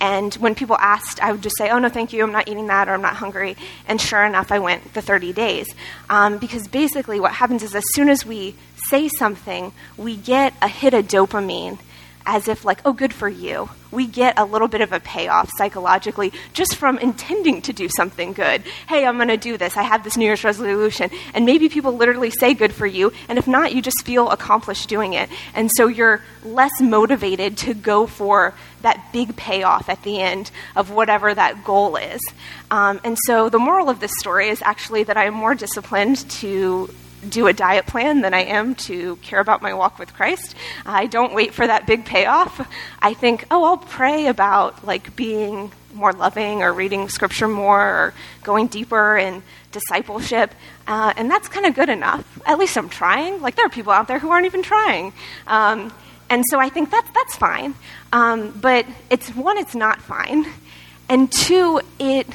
and 0.00 0.34
when 0.34 0.54
people 0.54 0.76
asked, 0.78 1.22
I 1.22 1.32
would 1.32 1.42
just 1.42 1.56
say, 1.56 1.70
oh, 1.70 1.78
no, 1.78 1.88
thank 1.88 2.12
you, 2.12 2.22
I'm 2.22 2.32
not 2.32 2.48
eating 2.48 2.66
that, 2.66 2.88
or 2.88 2.92
I'm 2.92 3.02
not 3.02 3.16
hungry. 3.16 3.56
And 3.88 4.00
sure 4.00 4.24
enough, 4.24 4.52
I 4.52 4.58
went 4.58 4.94
the 4.94 5.02
30 5.02 5.32
days. 5.32 5.66
Um, 6.08 6.38
because 6.38 6.68
basically, 6.68 7.20
what 7.20 7.32
happens 7.32 7.62
is 7.62 7.74
as 7.74 7.84
soon 7.92 8.08
as 8.08 8.26
we 8.26 8.54
say 8.88 9.08
something, 9.08 9.72
we 9.96 10.16
get 10.16 10.54
a 10.62 10.68
hit 10.68 10.94
of 10.94 11.06
dopamine 11.06 11.78
as 12.30 12.46
if, 12.46 12.64
like, 12.64 12.80
oh, 12.84 12.92
good 12.92 13.12
for 13.12 13.28
you. 13.28 13.68
We 13.90 14.06
get 14.06 14.38
a 14.38 14.44
little 14.44 14.68
bit 14.68 14.82
of 14.82 14.92
a 14.92 15.00
payoff 15.00 15.50
psychologically 15.58 16.32
just 16.52 16.76
from 16.76 16.96
intending 16.98 17.60
to 17.62 17.72
do 17.72 17.88
something 17.88 18.34
good. 18.34 18.62
Hey, 18.88 19.04
I'm 19.04 19.16
going 19.16 19.28
to 19.28 19.36
do 19.36 19.58
this. 19.58 19.76
I 19.76 19.82
have 19.82 20.04
this 20.04 20.16
New 20.16 20.26
Year's 20.26 20.44
resolution. 20.44 21.10
And 21.34 21.44
maybe 21.44 21.68
people 21.68 21.92
literally 21.92 22.30
say 22.30 22.54
good 22.54 22.72
for 22.72 22.86
you. 22.86 23.12
And 23.28 23.36
if 23.36 23.48
not, 23.48 23.74
you 23.74 23.82
just 23.82 24.02
feel 24.04 24.30
accomplished 24.30 24.88
doing 24.88 25.14
it. 25.14 25.28
And 25.54 25.72
so 25.74 25.88
you're 25.88 26.22
less 26.44 26.80
motivated 26.80 27.58
to 27.58 27.74
go 27.74 28.06
for 28.06 28.54
that 28.82 29.12
big 29.12 29.34
payoff 29.34 29.88
at 29.88 30.04
the 30.04 30.20
end 30.20 30.52
of 30.76 30.92
whatever 30.92 31.34
that 31.34 31.64
goal 31.64 31.96
is. 31.96 32.20
Um, 32.70 33.00
and 33.02 33.18
so 33.26 33.48
the 33.48 33.58
moral 33.58 33.90
of 33.90 33.98
this 33.98 34.12
story 34.20 34.50
is 34.50 34.62
actually 34.62 35.02
that 35.02 35.16
I 35.16 35.24
am 35.24 35.34
more 35.34 35.56
disciplined 35.56 36.30
to 36.30 36.94
do 37.28 37.46
a 37.46 37.52
diet 37.52 37.86
plan 37.86 38.22
than 38.22 38.34
I 38.34 38.44
am 38.44 38.74
to 38.76 39.16
care 39.16 39.40
about 39.40 39.62
my 39.62 39.74
walk 39.74 39.98
with 39.98 40.14
Christ. 40.14 40.54
I 40.86 41.06
don't 41.06 41.34
wait 41.34 41.54
for 41.54 41.66
that 41.66 41.86
big 41.86 42.04
payoff. 42.04 42.66
I 43.00 43.14
think, 43.14 43.44
oh, 43.50 43.64
I'll 43.64 43.76
pray 43.76 44.26
about 44.26 44.84
like 44.84 45.14
being 45.16 45.72
more 45.92 46.12
loving 46.12 46.62
or 46.62 46.72
reading 46.72 47.08
scripture 47.08 47.48
more 47.48 47.82
or 47.82 48.14
going 48.42 48.68
deeper 48.68 49.16
in 49.16 49.42
discipleship. 49.72 50.54
Uh, 50.86 51.12
and 51.16 51.30
that's 51.30 51.48
kind 51.48 51.66
of 51.66 51.74
good 51.74 51.88
enough. 51.88 52.24
At 52.46 52.58
least 52.58 52.76
I'm 52.76 52.88
trying. 52.88 53.40
Like 53.40 53.56
there 53.56 53.66
are 53.66 53.70
people 53.70 53.92
out 53.92 54.08
there 54.08 54.18
who 54.18 54.30
aren't 54.30 54.46
even 54.46 54.62
trying. 54.62 55.12
Um, 55.46 55.92
and 56.28 56.44
so 56.48 56.58
I 56.60 56.68
think 56.68 56.90
that's, 56.90 57.10
that's 57.10 57.36
fine. 57.36 57.74
Um, 58.12 58.52
but 58.60 58.86
it's 59.10 59.28
one, 59.30 59.58
it's 59.58 59.74
not 59.74 60.00
fine. 60.00 60.46
And 61.08 61.30
two, 61.30 61.80
it 61.98 62.28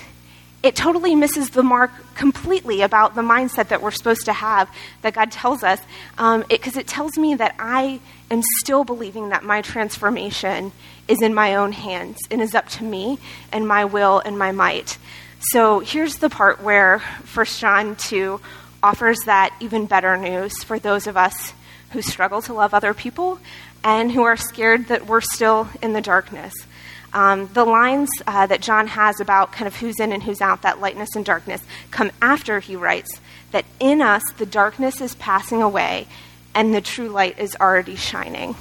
it 0.65 0.75
totally 0.75 1.15
misses 1.15 1.51
the 1.51 1.61
mark 1.61 1.91
completely 2.15 2.81
about 2.81 3.13
the 3.13 3.21
mindset 3.21 3.67
that 3.67 3.81
we're 3.81 3.91
supposed 3.91 4.25
to 4.25 4.33
have 4.33 4.69
that 5.01 5.13
God 5.13 5.31
tells 5.31 5.63
us. 5.63 5.79
Because 6.11 6.43
um, 6.43 6.45
it, 6.49 6.77
it 6.77 6.87
tells 6.87 7.17
me 7.17 7.35
that 7.35 7.55
I 7.59 7.99
am 8.31 8.41
still 8.59 8.83
believing 8.83 9.29
that 9.29 9.43
my 9.43 9.61
transformation 9.61 10.71
is 11.07 11.21
in 11.21 11.33
my 11.33 11.55
own 11.55 11.71
hands 11.71 12.17
and 12.31 12.41
is 12.41 12.55
up 12.55 12.67
to 12.69 12.83
me 12.83 13.19
and 13.51 13.67
my 13.67 13.85
will 13.85 14.19
and 14.19 14.37
my 14.37 14.51
might. 14.51 14.97
So 15.39 15.79
here's 15.79 16.17
the 16.17 16.29
part 16.29 16.61
where 16.63 16.99
1 17.33 17.45
John 17.45 17.95
2 17.95 18.41
offers 18.81 19.19
that 19.25 19.55
even 19.59 19.85
better 19.85 20.17
news 20.17 20.63
for 20.63 20.79
those 20.79 21.07
of 21.07 21.17
us 21.17 21.53
who 21.91 22.01
struggle 22.01 22.41
to 22.43 22.53
love 22.53 22.73
other 22.73 22.93
people 22.93 23.39
and 23.83 24.11
who 24.11 24.23
are 24.23 24.37
scared 24.37 24.87
that 24.87 25.05
we're 25.05 25.21
still 25.21 25.69
in 25.81 25.93
the 25.93 26.01
darkness. 26.01 26.53
Um, 27.15 27.49
the 27.53 27.63
lines 27.63 28.09
uh, 28.27 28.45
that 28.47 28.61
John 28.61 28.87
has 28.87 29.21
about 29.21 29.53
kind 29.53 29.67
of 29.67 29.75
who's 29.77 30.01
in 30.01 30.11
and 30.11 30.21
who's 30.21 30.41
out, 30.41 30.63
that 30.63 30.81
lightness 30.81 31.15
and 31.15 31.23
darkness, 31.23 31.63
come 31.89 32.11
after 32.21 32.59
he 32.59 32.75
writes 32.75 33.21
that 33.51 33.63
in 33.79 34.01
us 34.01 34.21
the 34.37 34.45
darkness 34.45 34.99
is 34.99 35.15
passing 35.15 35.61
away 35.61 36.07
and 36.53 36.75
the 36.75 36.81
true 36.81 37.07
light 37.07 37.39
is 37.39 37.55
already 37.55 37.95
shining. 37.95 38.53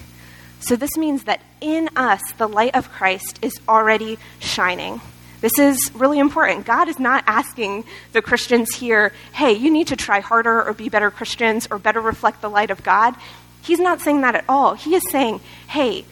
So 0.60 0.76
this 0.76 0.96
means 0.96 1.24
that 1.24 1.40
in 1.60 1.90
us 1.96 2.22
the 2.38 2.46
light 2.46 2.76
of 2.76 2.92
Christ 2.92 3.40
is 3.42 3.52
already 3.68 4.18
shining. 4.38 5.00
This 5.40 5.58
is 5.58 5.90
really 5.92 6.20
important. 6.20 6.64
God 6.64 6.88
is 6.88 7.00
not 7.00 7.24
asking 7.26 7.84
the 8.12 8.22
Christians 8.22 8.76
here, 8.76 9.12
hey, 9.32 9.52
you 9.52 9.68
need 9.68 9.88
to 9.88 9.96
try 9.96 10.20
harder 10.20 10.62
or 10.62 10.72
be 10.74 10.88
better 10.88 11.10
Christians 11.10 11.66
or 11.72 11.80
better 11.80 12.00
reflect 12.00 12.40
the 12.40 12.48
light 12.48 12.70
of 12.70 12.84
God. 12.84 13.16
He's 13.62 13.80
not 13.80 14.00
saying 14.00 14.20
that 14.20 14.36
at 14.36 14.44
all. 14.48 14.74
He 14.74 14.94
is 14.94 15.02
saying, 15.10 15.40
hey, 15.66 16.04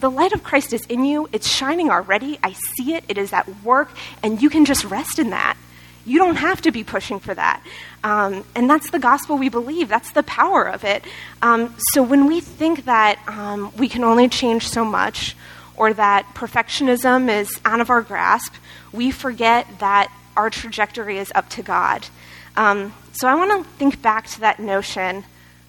the 0.00 0.10
light 0.10 0.32
of 0.32 0.42
Christ 0.42 0.72
is 0.72 0.84
in 0.86 1.04
you. 1.04 1.28
It's 1.32 1.48
shining 1.48 1.90
already. 1.90 2.38
I 2.42 2.52
see 2.52 2.94
it. 2.94 3.04
It 3.08 3.18
is 3.18 3.32
at 3.32 3.48
work, 3.62 3.90
and 4.22 4.40
you 4.40 4.50
can 4.50 4.64
just 4.64 4.84
rest 4.84 5.18
in 5.18 5.30
that. 5.30 5.56
You 6.04 6.18
don't 6.18 6.36
have 6.36 6.62
to 6.62 6.70
be 6.70 6.84
pushing 6.84 7.18
for 7.18 7.34
that. 7.34 7.62
Um, 8.04 8.44
and 8.54 8.70
that's 8.70 8.90
the 8.90 8.98
gospel 8.98 9.36
we 9.38 9.48
believe. 9.48 9.88
That's 9.88 10.12
the 10.12 10.22
power 10.22 10.64
of 10.64 10.84
it. 10.84 11.04
Um, 11.42 11.74
so 11.92 12.02
when 12.02 12.26
we 12.26 12.40
think 12.40 12.84
that 12.84 13.18
um, 13.26 13.72
we 13.76 13.88
can 13.88 14.04
only 14.04 14.28
change 14.28 14.68
so 14.68 14.84
much, 14.84 15.36
or 15.76 15.92
that 15.92 16.26
perfectionism 16.34 17.28
is 17.28 17.60
out 17.64 17.80
of 17.80 17.90
our 17.90 18.02
grasp, 18.02 18.54
we 18.92 19.10
forget 19.10 19.66
that 19.80 20.12
our 20.36 20.48
trajectory 20.48 21.18
is 21.18 21.32
up 21.34 21.48
to 21.50 21.62
God. 21.62 22.06
Um, 22.56 22.94
so 23.12 23.28
I 23.28 23.34
want 23.34 23.64
to 23.64 23.70
think 23.72 24.00
back 24.00 24.26
to 24.28 24.40
that 24.40 24.60
notion 24.60 25.24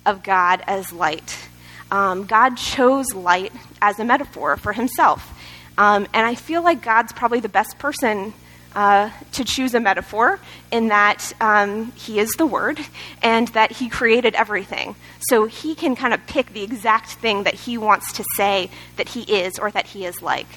of 0.06 0.24
God 0.24 0.62
as 0.68 0.94
light 0.94 1.50
um, 1.92 2.26
God 2.26 2.58
chose 2.58 3.14
light 3.14 3.52
as 3.82 4.00
a 4.00 4.06
metaphor 4.06 4.58
for 4.58 4.74
himself. 4.74 5.34
Um, 5.78 6.08
and 6.14 6.26
I 6.26 6.36
feel 6.36 6.64
like 6.64 6.82
God's 6.82 7.14
probably 7.14 7.40
the 7.40 7.50
best 7.50 7.78
person 7.78 8.34
uh, 8.76 9.10
to 9.32 9.44
choose 9.44 9.74
a 9.74 9.80
metaphor 9.80 10.40
in 10.72 10.90
that 10.90 11.34
um, 11.42 11.92
he 11.94 12.20
is 12.20 12.30
the 12.38 12.46
Word 12.46 12.80
and 13.24 13.48
that 13.50 13.72
he 13.72 13.90
created 13.90 14.36
everything. 14.36 14.96
So 15.30 15.46
he 15.46 15.76
can 15.76 15.96
kind 15.96 16.14
of 16.14 16.26
pick 16.28 16.54
the 16.54 16.64
exact 16.64 17.14
thing 17.14 17.44
that 17.44 17.54
he 17.54 17.78
wants 17.78 18.14
to 18.14 18.24
say 18.36 18.70
that 18.98 19.10
he 19.10 19.22
is 19.22 19.58
or 19.58 19.72
that 19.72 19.88
he 19.88 20.06
is 20.06 20.22
like. 20.22 20.48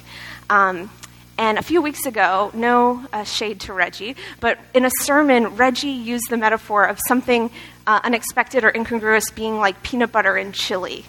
Um, 0.49 0.91
and 1.37 1.57
a 1.57 1.63
few 1.63 1.81
weeks 1.81 2.05
ago, 2.05 2.51
no 2.53 3.03
uh, 3.11 3.23
shade 3.23 3.61
to 3.61 3.73
Reggie, 3.73 4.15
but 4.39 4.59
in 4.75 4.85
a 4.85 4.91
sermon, 4.99 5.55
Reggie 5.55 5.89
used 5.89 6.29
the 6.29 6.37
metaphor 6.37 6.85
of 6.85 6.99
something 7.07 7.49
uh, 7.87 8.01
unexpected 8.03 8.63
or 8.63 8.69
incongruous 8.69 9.31
being 9.31 9.57
like 9.57 9.81
peanut 9.81 10.11
butter 10.11 10.35
and 10.35 10.53
chili. 10.53 11.05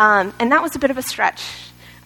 Um, 0.00 0.32
and 0.40 0.50
that 0.50 0.62
was 0.62 0.74
a 0.74 0.78
bit 0.78 0.90
of 0.90 0.96
a 0.96 1.02
stretch 1.02 1.42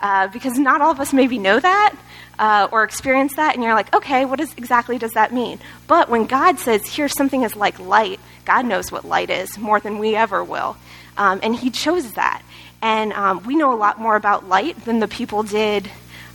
uh, 0.00 0.26
because 0.26 0.58
not 0.58 0.80
all 0.80 0.90
of 0.90 0.98
us 0.98 1.12
maybe 1.12 1.38
know 1.38 1.60
that. 1.60 1.94
Uh, 2.36 2.66
or 2.72 2.82
experience 2.82 3.36
that, 3.36 3.54
and 3.54 3.62
you're 3.62 3.74
like, 3.74 3.94
okay, 3.94 4.24
what 4.24 4.40
is, 4.40 4.52
exactly 4.56 4.98
does 4.98 5.12
that 5.12 5.32
mean? 5.32 5.56
But 5.86 6.08
when 6.08 6.26
God 6.26 6.58
says, 6.58 6.84
here 6.84 7.06
something 7.06 7.42
is 7.42 7.54
like 7.54 7.78
light, 7.78 8.18
God 8.44 8.66
knows 8.66 8.90
what 8.90 9.04
light 9.04 9.30
is 9.30 9.56
more 9.56 9.78
than 9.78 10.00
we 10.00 10.16
ever 10.16 10.42
will. 10.42 10.76
Um, 11.16 11.38
and 11.44 11.54
He 11.54 11.70
chose 11.70 12.10
that. 12.14 12.42
And 12.82 13.12
um, 13.12 13.44
we 13.44 13.54
know 13.54 13.72
a 13.72 13.78
lot 13.78 14.00
more 14.00 14.16
about 14.16 14.48
light 14.48 14.84
than 14.84 14.98
the 14.98 15.06
people 15.06 15.44
did 15.44 15.88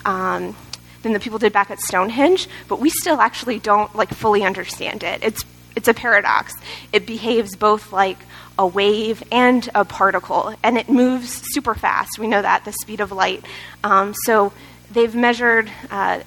um, 0.06 0.56
than 1.04 1.12
the 1.12 1.20
people 1.20 1.38
did 1.38 1.52
back 1.52 1.70
at 1.70 1.82
Stonehenge, 1.82 2.48
but 2.70 2.80
we 2.80 2.90
still 2.90 3.20
actually 3.20 3.60
don't 3.60 3.94
like 3.94 4.10
fully 4.14 4.44
understand 4.44 5.04
it. 5.04 5.22
It's 5.22 5.44
it's 5.76 5.88
a 5.88 5.94
paradox. 5.94 6.54
It 6.92 7.06
behaves 7.06 7.56
both 7.56 7.92
like 7.92 8.18
a 8.58 8.68
wave 8.68 9.24
and 9.32 9.70
a 9.74 9.86
particle, 9.86 10.54
and 10.64 10.78
it 10.78 10.90
moves 10.90 11.42
super 11.54 11.76
fast. 11.76 12.20
We 12.20 12.28
know 12.28 12.42
that 12.42 12.66
the 12.66 12.74
speed 12.74 13.00
of 13.00 13.12
light. 13.12 13.46
Um, 13.84 14.14
so 14.26 14.52
they've 14.92 15.16
measured 15.16 15.72
uh, 15.90 16.22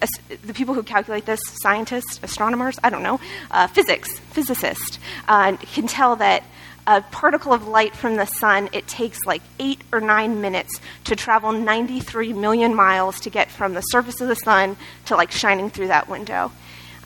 the 0.45 0.55
people 0.55 0.75
who 0.75 0.83
calculate 0.83 1.27
this, 1.27 1.41
scientists, 1.63 2.21
astronomers, 2.23 2.79
I 2.83 2.91
don't 2.91 3.03
know, 3.03 3.21
uh, 3.51 3.67
physics, 3.67 4.19
physicists, 4.31 4.99
uh, 5.29 5.57
can 5.57 5.87
tell 5.87 6.17
that 6.17 6.45
a 6.87 7.01
particle 7.01 7.53
of 7.53 7.69
light 7.69 7.95
from 7.95 8.17
the 8.17 8.27
sun, 8.27 8.69
it 8.73 8.89
takes 8.89 9.25
like 9.25 9.43
eight 9.61 9.83
or 9.93 10.01
nine 10.01 10.41
minutes 10.41 10.81
to 11.05 11.15
travel 11.15 11.53
93 11.53 12.33
million 12.33 12.75
miles 12.75 13.21
to 13.21 13.31
get 13.31 13.51
from 13.51 13.75
the 13.75 13.81
surface 13.83 14.21
of 14.21 14.29
the 14.29 14.35
sun 14.35 14.77
to 15.07 15.15
like 15.15 15.31
shining 15.31 15.71
through 15.71 15.89
that 15.89 16.09
window. 16.09 16.51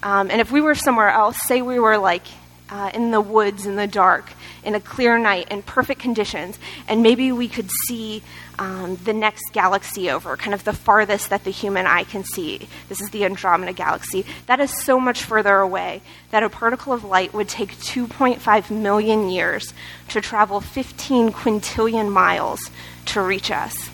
Um, 0.03 0.31
and 0.31 0.41
if 0.41 0.53
we 0.53 0.61
were 0.61 0.75
somewhere 0.75 1.11
else, 1.11 1.37
say 1.47 1.63
we 1.63 1.79
were 1.79 1.99
like 1.99 2.27
uh, 2.69 2.91
in 2.95 3.11
the 3.11 3.21
woods 3.21 3.67
in 3.67 3.77
the 3.77 3.87
dark, 3.87 4.33
in 4.65 4.75
a 4.75 4.81
clear 4.81 5.19
night, 5.19 5.49
in 5.51 5.63
perfect 5.63 6.01
conditions, 6.01 6.59
and 6.89 7.03
maybe 7.03 7.31
we 7.31 7.49
could 7.49 7.71
see 7.87 8.23
um, 8.59 8.97
the 9.05 9.13
next 9.13 9.53
galaxy 9.53 10.11
over, 10.11 10.37
kind 10.37 10.55
of 10.55 10.65
the 10.65 10.73
farthest 10.73 11.31
that 11.31 11.45
the 11.45 11.51
human 11.51 11.87
eye 11.87 12.05
can 12.05 12.25
see. 12.25 12.69
This 12.89 13.01
is 13.01 13.11
the 13.11 13.25
Andromeda 13.25 13.73
Galaxy. 13.73 14.25
That 14.47 14.61
is 14.61 14.83
so 14.83 14.99
much 14.99 15.23
further 15.23 15.57
away 15.57 16.03
that 16.31 16.43
a 16.43 16.49
particle 16.49 16.93
of 16.93 17.05
light 17.05 17.33
would 17.33 17.49
take 17.49 17.73
2.5 17.77 18.71
million 18.71 19.29
years 19.29 19.73
to 20.09 20.21
travel 20.21 20.61
15 20.61 21.33
quintillion 21.33 22.11
miles 22.11 22.71
to 23.07 23.23
reach 23.23 23.51
us. 23.51 23.91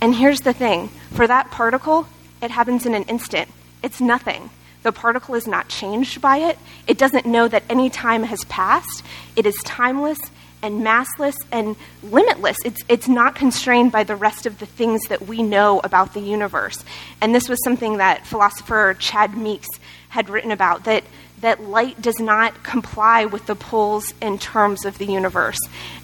And 0.00 0.14
here's 0.14 0.40
the 0.40 0.52
thing 0.52 0.88
for 1.12 1.26
that 1.26 1.50
particle, 1.50 2.06
it 2.40 2.50
happens 2.50 2.86
in 2.86 2.94
an 2.94 3.04
instant, 3.04 3.48
it's 3.82 4.00
nothing. 4.00 4.50
The 4.82 4.92
particle 4.92 5.34
is 5.34 5.46
not 5.46 5.68
changed 5.68 6.20
by 6.20 6.38
it. 6.38 6.58
It 6.86 6.98
doesn't 6.98 7.26
know 7.26 7.48
that 7.48 7.62
any 7.70 7.90
time 7.90 8.24
has 8.24 8.44
passed. 8.44 9.02
It 9.36 9.46
is 9.46 9.54
timeless 9.64 10.18
and 10.62 10.82
massless 10.82 11.34
and 11.50 11.76
limitless. 12.02 12.56
It's, 12.64 12.82
it's 12.88 13.08
not 13.08 13.34
constrained 13.34 13.92
by 13.92 14.04
the 14.04 14.16
rest 14.16 14.46
of 14.46 14.58
the 14.58 14.66
things 14.66 15.02
that 15.08 15.22
we 15.22 15.42
know 15.42 15.80
about 15.82 16.14
the 16.14 16.20
universe. 16.20 16.84
And 17.20 17.34
this 17.34 17.48
was 17.48 17.62
something 17.64 17.98
that 17.98 18.26
philosopher 18.26 18.94
Chad 18.98 19.36
Meeks 19.36 19.68
had 20.08 20.28
written 20.28 20.52
about 20.52 20.84
that, 20.84 21.04
that 21.40 21.62
light 21.62 22.00
does 22.00 22.20
not 22.20 22.62
comply 22.62 23.24
with 23.24 23.46
the 23.46 23.56
pulls 23.56 24.14
and 24.20 24.40
terms 24.40 24.84
of 24.84 24.98
the 24.98 25.06
universe. 25.06 25.58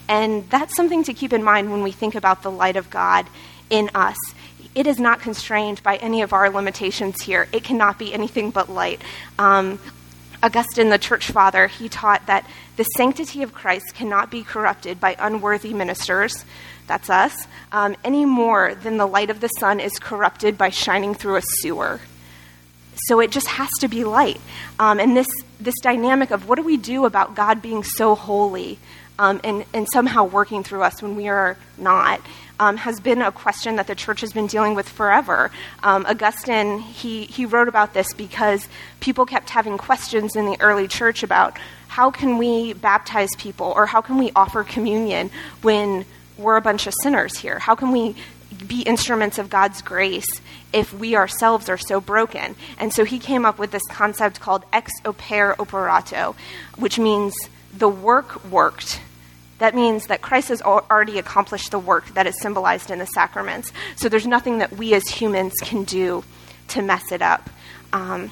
And 0.07 0.49
that's 0.49 0.75
something 0.75 1.03
to 1.05 1.13
keep 1.13 1.31
in 1.31 1.43
mind 1.43 1.71
when 1.71 1.83
we 1.83 1.91
think 1.91 2.15
about 2.15 2.43
the 2.43 2.51
light 2.51 2.75
of 2.75 2.89
God 2.89 3.27
in 3.69 3.89
us. 3.95 4.17
It 4.75 4.87
is 4.87 4.99
not 4.99 5.19
constrained 5.19 5.81
by 5.83 5.97
any 5.97 6.21
of 6.21 6.33
our 6.33 6.49
limitations 6.49 7.21
here. 7.23 7.47
It 7.51 7.63
cannot 7.63 7.97
be 7.97 8.13
anything 8.13 8.51
but 8.51 8.69
light. 8.69 9.01
Um, 9.37 9.79
Augustine, 10.41 10.89
the 10.89 10.97
church 10.97 11.31
father, 11.31 11.67
he 11.67 11.89
taught 11.89 12.27
that 12.27 12.45
the 12.77 12.83
sanctity 12.95 13.43
of 13.43 13.53
Christ 13.53 13.93
cannot 13.93 14.31
be 14.31 14.43
corrupted 14.43 14.99
by 14.99 15.15
unworthy 15.19 15.73
ministers, 15.73 16.45
that's 16.87 17.09
us, 17.09 17.45
um, 17.71 17.95
any 18.03 18.25
more 18.25 18.73
than 18.73 18.97
the 18.97 19.05
light 19.05 19.29
of 19.29 19.41
the 19.41 19.47
sun 19.47 19.79
is 19.79 19.99
corrupted 19.99 20.57
by 20.57 20.69
shining 20.69 21.13
through 21.13 21.35
a 21.35 21.41
sewer. 21.43 21.99
So 23.07 23.19
it 23.19 23.31
just 23.31 23.47
has 23.47 23.69
to 23.81 23.87
be 23.87 24.03
light. 24.03 24.39
Um, 24.79 24.99
and 24.99 25.15
this, 25.15 25.27
this 25.59 25.75
dynamic 25.81 26.31
of 26.31 26.47
what 26.47 26.55
do 26.55 26.63
we 26.63 26.77
do 26.77 27.05
about 27.05 27.35
God 27.35 27.61
being 27.61 27.83
so 27.83 28.15
holy 28.15 28.79
um, 29.19 29.41
and, 29.43 29.65
and 29.73 29.85
somehow 29.93 30.23
working 30.23 30.63
through 30.63 30.81
us 30.81 31.01
when 31.01 31.15
we 31.15 31.27
are 31.27 31.57
not, 31.77 32.21
um, 32.59 32.77
has 32.77 32.99
been 32.99 33.21
a 33.21 33.31
question 33.31 33.75
that 33.75 33.85
the 33.85 33.93
church 33.93 34.21
has 34.21 34.31
been 34.33 34.47
dealing 34.47 34.75
with 34.75 34.87
forever. 34.87 35.51
Um, 35.83 36.05
Augustine, 36.07 36.79
he, 36.79 37.25
he 37.25 37.45
wrote 37.45 37.67
about 37.67 37.93
this 37.93 38.13
because 38.13 38.67
people 39.01 39.25
kept 39.25 39.49
having 39.49 39.77
questions 39.77 40.35
in 40.35 40.45
the 40.45 40.59
early 40.61 40.87
church 40.87 41.21
about 41.21 41.57
how 41.89 42.11
can 42.11 42.37
we 42.37 42.73
baptize 42.73 43.29
people 43.37 43.73
or 43.75 43.85
how 43.85 44.01
can 44.01 44.17
we 44.17 44.31
offer 44.35 44.63
communion 44.63 45.29
when 45.61 46.05
we're 46.37 46.55
a 46.55 46.61
bunch 46.61 46.87
of 46.87 46.93
sinners 47.03 47.37
here? 47.37 47.59
How 47.59 47.75
can 47.75 47.91
we 47.91 48.15
be 48.67 48.81
instruments 48.83 49.37
of 49.37 49.49
God's 49.49 49.81
grace 49.81 50.27
if 50.71 50.93
we 50.93 51.17
ourselves 51.17 51.67
are 51.67 51.77
so 51.77 51.99
broken? 51.99 52.55
And 52.77 52.93
so 52.93 53.03
he 53.03 53.19
came 53.19 53.45
up 53.45 53.59
with 53.59 53.71
this 53.71 53.85
concept 53.89 54.39
called 54.39 54.63
ex 54.71 54.91
opere 55.03 55.55
operato, 55.59 56.35
which 56.77 56.97
means 56.97 57.33
the 57.77 57.89
work 57.89 58.43
worked 58.45 59.01
that 59.59 59.75
means 59.75 60.07
that 60.07 60.21
Christ 60.21 60.49
has 60.49 60.61
already 60.61 61.19
accomplished 61.19 61.71
the 61.71 61.79
work 61.79 62.07
that 62.15 62.25
is 62.27 62.39
symbolized 62.41 62.91
in 62.91 62.99
the 62.99 63.05
sacraments. 63.05 63.71
So 63.95 64.09
there's 64.09 64.27
nothing 64.27 64.59
that 64.59 64.73
we 64.73 64.93
as 64.93 65.07
humans 65.07 65.53
can 65.61 65.83
do 65.83 66.23
to 66.69 66.81
mess 66.81 67.11
it 67.11 67.21
up. 67.21 67.49
Um, 67.93 68.31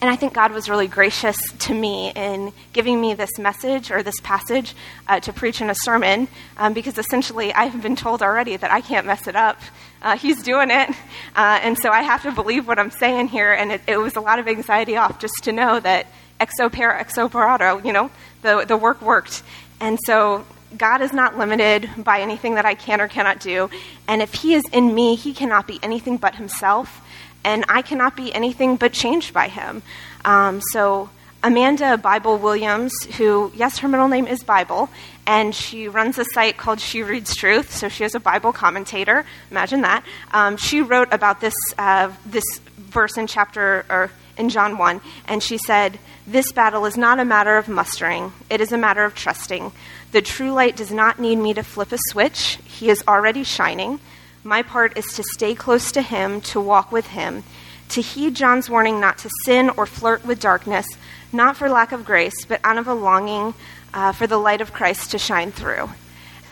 and 0.00 0.10
I 0.10 0.16
think 0.16 0.34
God 0.34 0.52
was 0.52 0.68
really 0.68 0.86
gracious 0.86 1.36
to 1.60 1.72
me 1.72 2.12
in 2.14 2.52
giving 2.74 3.00
me 3.00 3.14
this 3.14 3.38
message 3.38 3.90
or 3.90 4.02
this 4.02 4.20
passage 4.22 4.74
uh, 5.06 5.20
to 5.20 5.32
preach 5.32 5.62
in 5.62 5.70
a 5.70 5.74
sermon 5.74 6.28
um, 6.58 6.74
because 6.74 6.98
essentially 6.98 7.54
I 7.54 7.64
have 7.64 7.80
been 7.80 7.96
told 7.96 8.22
already 8.22 8.56
that 8.56 8.70
I 8.70 8.82
can't 8.82 9.06
mess 9.06 9.26
it 9.26 9.34
up. 9.34 9.58
Uh, 10.02 10.16
he's 10.16 10.42
doing 10.42 10.70
it. 10.70 10.90
Uh, 11.34 11.58
and 11.62 11.78
so 11.78 11.88
I 11.88 12.02
have 12.02 12.22
to 12.24 12.32
believe 12.32 12.68
what 12.68 12.78
I'm 12.78 12.90
saying 12.90 13.28
here. 13.28 13.52
And 13.52 13.72
it, 13.72 13.80
it 13.86 13.96
was 13.96 14.14
a 14.16 14.20
lot 14.20 14.38
of 14.38 14.46
anxiety 14.46 14.96
off 14.96 15.18
just 15.20 15.44
to 15.44 15.52
know 15.52 15.80
that 15.80 16.06
ex 16.38 16.54
opere 16.60 16.92
ex 16.92 17.16
operato, 17.16 17.78
you 17.84 17.92
know, 17.92 18.10
the, 18.42 18.64
the 18.66 18.76
work 18.76 19.00
worked. 19.00 19.42
And 19.80 19.98
so 20.04 20.44
God 20.76 21.02
is 21.02 21.12
not 21.12 21.38
limited 21.38 21.88
by 21.98 22.20
anything 22.20 22.54
that 22.54 22.64
I 22.64 22.74
can 22.74 23.00
or 23.00 23.08
cannot 23.08 23.40
do. 23.40 23.70
And 24.08 24.22
if 24.22 24.34
He 24.34 24.54
is 24.54 24.62
in 24.72 24.94
me, 24.94 25.14
He 25.14 25.32
cannot 25.32 25.66
be 25.66 25.78
anything 25.82 26.16
but 26.16 26.36
Himself. 26.36 27.00
And 27.44 27.64
I 27.68 27.82
cannot 27.82 28.16
be 28.16 28.34
anything 28.34 28.76
but 28.76 28.92
changed 28.92 29.34
by 29.34 29.48
Him. 29.48 29.82
Um, 30.24 30.60
so, 30.72 31.10
Amanda 31.42 31.98
Bible 31.98 32.38
Williams, 32.38 33.04
who, 33.18 33.52
yes, 33.54 33.78
her 33.80 33.88
middle 33.88 34.08
name 34.08 34.26
is 34.26 34.42
Bible, 34.42 34.88
and 35.26 35.54
she 35.54 35.88
runs 35.88 36.18
a 36.18 36.24
site 36.32 36.56
called 36.56 36.80
She 36.80 37.02
Reads 37.02 37.36
Truth, 37.36 37.70
so 37.74 37.90
she 37.90 38.02
is 38.02 38.14
a 38.14 38.20
Bible 38.20 38.50
commentator. 38.50 39.26
Imagine 39.50 39.82
that. 39.82 40.04
Um, 40.32 40.56
she 40.56 40.80
wrote 40.80 41.08
about 41.12 41.42
this, 41.42 41.54
uh, 41.76 42.10
this 42.24 42.44
verse 42.78 43.18
in 43.18 43.26
chapter, 43.26 43.84
or 43.90 44.10
in 44.38 44.48
John 44.48 44.78
1, 44.78 45.02
and 45.28 45.42
she 45.42 45.58
said, 45.58 45.98
This 46.26 46.50
battle 46.52 46.86
is 46.86 46.96
not 46.96 47.20
a 47.20 47.26
matter 47.26 47.58
of 47.58 47.68
mustering, 47.68 48.32
it 48.48 48.62
is 48.62 48.72
a 48.72 48.78
matter 48.78 49.04
of 49.04 49.14
trusting. 49.14 49.70
The 50.14 50.22
true 50.22 50.52
light 50.52 50.76
does 50.76 50.92
not 50.92 51.18
need 51.18 51.40
me 51.40 51.54
to 51.54 51.64
flip 51.64 51.90
a 51.90 51.98
switch, 51.98 52.60
he 52.64 52.88
is 52.88 53.02
already 53.08 53.42
shining. 53.42 53.98
My 54.44 54.62
part 54.62 54.96
is 54.96 55.06
to 55.14 55.24
stay 55.24 55.56
close 55.56 55.90
to 55.90 56.02
him, 56.02 56.40
to 56.42 56.60
walk 56.60 56.92
with 56.92 57.08
him, 57.08 57.42
to 57.88 58.00
heed 58.00 58.36
John's 58.36 58.70
warning 58.70 59.00
not 59.00 59.18
to 59.18 59.30
sin 59.42 59.70
or 59.76 59.86
flirt 59.86 60.24
with 60.24 60.38
darkness, 60.38 60.86
not 61.32 61.56
for 61.56 61.68
lack 61.68 61.90
of 61.90 62.04
grace, 62.04 62.44
but 62.44 62.60
out 62.62 62.78
of 62.78 62.86
a 62.86 62.94
longing 62.94 63.54
uh, 63.92 64.12
for 64.12 64.28
the 64.28 64.38
light 64.38 64.60
of 64.60 64.72
Christ 64.72 65.10
to 65.10 65.18
shine 65.18 65.50
through. 65.50 65.90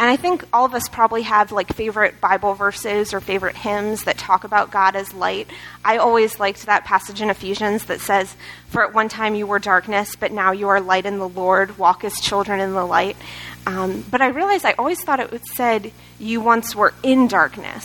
And 0.03 0.11
I 0.11 0.17
think 0.17 0.45
all 0.53 0.65
of 0.65 0.75
us 0.75 0.89
probably 0.89 1.23
have 1.23 1.53
like 1.53 1.73
favorite 1.77 2.21
Bible 2.21 2.55
verses 2.55 3.15
or 3.15 3.21
favorite 3.21 3.55
hymns 3.55 4.03
that 4.03 4.19
talk 4.19 4.43
about 4.43 4.73
God 4.73 4.97
as 4.97 5.15
light. 5.15 5.47
I 5.85 5.99
always 5.99 6.41
liked 6.41 6.67
that 6.67 6.85
passage 6.85 7.21
in 7.21 7.31
Ephesians 7.31 7.85
that 7.85 8.01
says, 8.01 8.35
For 8.67 8.83
at 8.83 8.93
one 8.95 9.09
time 9.09 9.37
you 9.37 9.47
were 9.47 9.61
darkness, 9.61 10.17
but 10.17 10.33
now 10.33 10.51
you 10.51 10.67
are 10.67 10.81
light 10.81 11.07
in 11.07 11.19
the 11.19 11.29
Lord, 11.29 11.79
walk 11.79 12.03
as 12.03 12.15
children 12.15 12.59
in 12.59 12.73
the 12.73 12.85
light. 12.85 13.17
Um, 13.65 14.05
but 14.11 14.21
I 14.21 14.27
realized 14.27 14.65
I 14.65 14.73
always 14.73 15.01
thought 15.01 15.21
it 15.21 15.47
said, 15.47 15.93
You 16.19 16.41
once 16.41 16.75
were 16.75 16.95
in 17.05 17.29
darkness. 17.29 17.85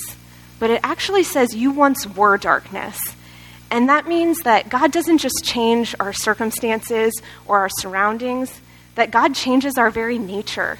But 0.58 0.72
it 0.72 0.80
actually 0.82 1.22
says, 1.22 1.56
You 1.56 1.70
once 1.70 2.08
were 2.08 2.40
darkness. 2.40 2.98
And 3.70 3.90
that 3.90 4.08
means 4.08 4.40
that 4.40 4.70
God 4.70 4.92
doesn't 4.92 5.20
just 5.20 5.44
change 5.44 5.94
our 6.00 6.14
circumstances 6.14 7.14
or 7.46 7.60
our 7.60 7.70
surroundings, 7.70 8.60
that 8.96 9.12
God 9.12 9.36
changes 9.36 9.78
our 9.78 9.92
very 9.92 10.18
nature. 10.18 10.80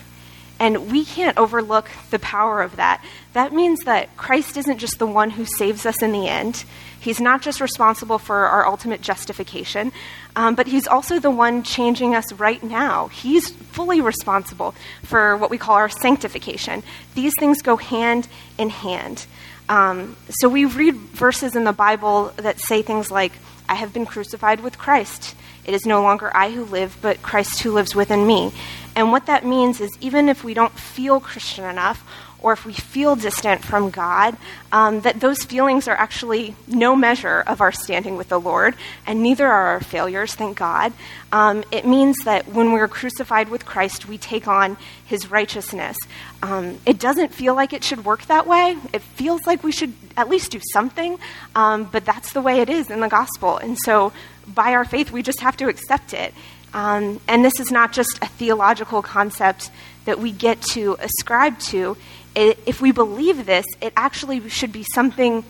And 0.60 0.92
we 0.92 1.06
can't 1.06 1.38
overlook 1.38 1.90
the 2.10 2.20
power 2.20 2.62
of 2.62 2.78
that. 2.78 3.04
That 3.34 3.54
means 3.54 3.82
that 3.82 4.16
Christ 4.18 4.58
isn't 4.58 4.80
just 4.80 4.98
the 4.98 5.06
one 5.06 5.30
who 5.30 5.46
saves 5.46 5.86
us 5.86 6.02
in 6.02 6.12
the 6.12 6.28
end. 6.28 6.66
He's 7.00 7.22
not 7.22 7.42
just 7.42 7.62
responsible 7.62 8.18
for 8.18 8.36
our 8.36 8.66
ultimate 8.66 9.02
justification, 9.02 9.92
um, 10.36 10.56
but 10.56 10.68
he's 10.68 10.88
also 10.88 11.20
the 11.20 11.32
one 11.32 11.64
changing 11.64 12.16
us 12.16 12.34
right 12.34 12.62
now. 12.62 13.08
He's 13.08 13.50
fully 13.50 14.02
responsible 14.02 14.74
for 15.04 15.38
what 15.38 15.52
we 15.52 15.58
call 15.58 15.76
our 15.76 15.90
sanctification. 15.90 16.82
These 17.14 17.34
things 17.40 17.62
go 17.62 17.78
hand 17.78 18.28
in 18.58 18.70
hand. 18.70 19.28
Um, 19.70 20.16
so 20.30 20.50
we 20.50 20.66
read 20.66 20.96
verses 20.96 21.56
in 21.56 21.66
the 21.66 21.74
Bible 21.74 22.34
that 22.38 22.60
say 22.60 22.82
things 22.82 23.12
like, 23.12 23.34
I 23.70 23.76
have 23.76 23.94
been 23.94 24.06
crucified 24.06 24.62
with 24.62 24.78
Christ. 24.78 25.36
It 25.68 25.74
is 25.74 25.86
no 25.86 26.02
longer 26.02 26.36
I 26.36 26.52
who 26.52 26.64
live, 26.64 26.98
but 27.02 27.22
Christ 27.22 27.62
who 27.62 27.72
lives 27.74 27.94
within 27.94 28.26
me. 28.26 28.54
And 28.96 29.12
what 29.12 29.28
that 29.28 29.46
means 29.46 29.80
is 29.80 29.96
even 30.02 30.30
if 30.30 30.44
we 30.44 30.54
don't 30.56 30.74
feel 30.74 31.20
Christian 31.20 31.66
enough, 31.66 32.04
or 32.40 32.54
if 32.54 32.66
we 32.66 32.74
feel 32.74 33.16
distant 33.16 33.64
from 33.64 33.90
God, 33.90 34.38
um, 34.72 35.02
that 35.02 35.20
those 35.20 35.44
feelings 35.44 35.88
are 35.88 35.96
actually 35.96 36.56
no 36.68 36.96
measure 36.96 37.44
of 37.48 37.62
our 37.62 37.72
standing 37.72 38.16
with 38.16 38.30
the 38.30 38.40
Lord, 38.40 38.76
and 39.06 39.24
neither 39.24 39.48
are 39.48 39.68
our 39.68 39.80
failures, 39.82 40.36
thank 40.36 40.58
God. 40.58 40.94
Um, 41.32 41.64
it 41.72 41.86
means 41.86 42.18
that 42.26 42.48
when 42.48 42.72
we're 42.72 42.88
crucified 42.88 43.50
with 43.50 43.66
Christ, 43.66 44.08
we 44.08 44.18
take 44.18 44.48
on 44.48 44.78
his 45.06 45.32
righteousness. 45.32 45.98
Um, 46.44 46.78
it 46.86 47.00
doesn't 47.00 47.34
feel 47.34 47.56
like 47.56 47.74
it 47.74 47.84
should 47.84 48.06
work 48.06 48.26
that 48.28 48.46
way. 48.46 48.78
It 48.94 49.02
feels 49.02 49.42
like 49.48 49.64
we 49.64 49.72
should 49.72 49.94
at 50.16 50.30
least 50.30 50.52
do 50.52 50.62
something, 50.74 51.18
um, 51.56 51.86
but 51.86 52.06
that's 52.06 52.34
the 52.34 52.42
way 52.42 52.62
it 52.62 52.70
is 52.70 52.90
in 52.90 53.00
the 53.00 53.10
gospel. 53.10 53.58
And 53.58 53.78
so 53.78 54.14
by 54.48 54.74
our 54.74 54.86
faith, 54.86 55.12
we 55.12 55.22
just 55.22 55.42
have 55.42 55.58
to 55.58 55.68
accept 55.68 56.14
it. 56.14 56.34
Um, 56.74 57.20
and 57.28 57.44
this 57.44 57.60
is 57.60 57.72
not 57.72 57.94
just 57.94 58.20
a 58.22 58.28
theological 58.28 59.02
concept 59.02 59.72
that 60.06 60.20
we 60.20 60.32
get 60.32 60.62
to 60.74 60.98
ascribe 61.00 61.60
to. 61.60 61.98
It, 62.36 62.60
if 62.66 62.82
we 62.82 62.92
believe 62.92 63.46
this, 63.46 63.66
it 63.82 63.94
actually 63.96 64.48
should 64.50 64.72
be 64.72 64.86
something 64.94 65.44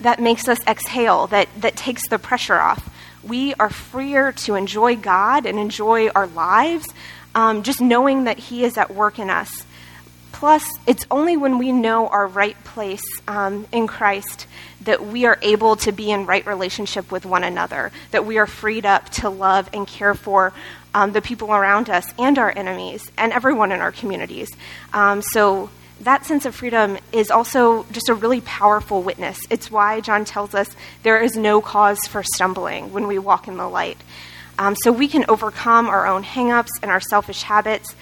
that 0.00 0.20
makes 0.20 0.48
us 0.48 0.58
exhale, 0.66 1.26
that, 1.28 1.48
that 1.58 1.76
takes 1.76 2.08
the 2.08 2.18
pressure 2.18 2.58
off. 2.58 2.90
We 3.22 3.54
are 3.54 3.70
freer 3.70 4.32
to 4.32 4.54
enjoy 4.54 4.96
God 4.96 5.46
and 5.46 5.58
enjoy 5.58 6.08
our 6.08 6.26
lives, 6.26 6.86
um, 7.34 7.62
just 7.62 7.80
knowing 7.80 8.24
that 8.24 8.38
He 8.38 8.64
is 8.64 8.76
at 8.76 8.94
work 8.94 9.18
in 9.18 9.30
us. 9.30 9.64
Plus, 10.36 10.68
it's 10.86 11.06
only 11.10 11.34
when 11.38 11.56
we 11.56 11.72
know 11.72 12.08
our 12.08 12.26
right 12.26 12.62
place 12.62 13.00
um, 13.26 13.66
in 13.72 13.86
Christ 13.86 14.46
that 14.82 15.06
we 15.06 15.24
are 15.24 15.38
able 15.40 15.76
to 15.76 15.92
be 15.92 16.10
in 16.10 16.26
right 16.26 16.46
relationship 16.46 17.10
with 17.10 17.24
one 17.24 17.42
another, 17.42 17.90
that 18.10 18.26
we 18.26 18.36
are 18.36 18.46
freed 18.46 18.84
up 18.84 19.08
to 19.08 19.30
love 19.30 19.70
and 19.72 19.86
care 19.86 20.12
for 20.12 20.52
um, 20.92 21.12
the 21.12 21.22
people 21.22 21.54
around 21.54 21.88
us 21.88 22.06
and 22.18 22.38
our 22.38 22.52
enemies 22.54 23.10
and 23.16 23.32
everyone 23.32 23.72
in 23.72 23.80
our 23.80 23.92
communities. 23.92 24.50
Um, 24.92 25.22
so, 25.22 25.70
that 26.02 26.26
sense 26.26 26.44
of 26.44 26.54
freedom 26.54 26.98
is 27.12 27.30
also 27.30 27.86
just 27.90 28.10
a 28.10 28.14
really 28.14 28.42
powerful 28.42 29.02
witness. 29.02 29.38
It's 29.48 29.70
why 29.70 30.02
John 30.02 30.26
tells 30.26 30.54
us 30.54 30.68
there 31.02 31.18
is 31.18 31.34
no 31.34 31.62
cause 31.62 32.00
for 32.06 32.22
stumbling 32.22 32.92
when 32.92 33.06
we 33.06 33.18
walk 33.18 33.48
in 33.48 33.56
the 33.56 33.66
light. 33.66 33.96
Um, 34.58 34.74
so 34.74 34.90
we 34.90 35.08
can 35.08 35.24
overcome 35.28 35.86
our 35.86 36.06
own 36.06 36.24
hangups 36.24 36.70
and 36.82 36.90
our 36.90 37.00
selfish 37.00 37.42
habits 37.42 37.94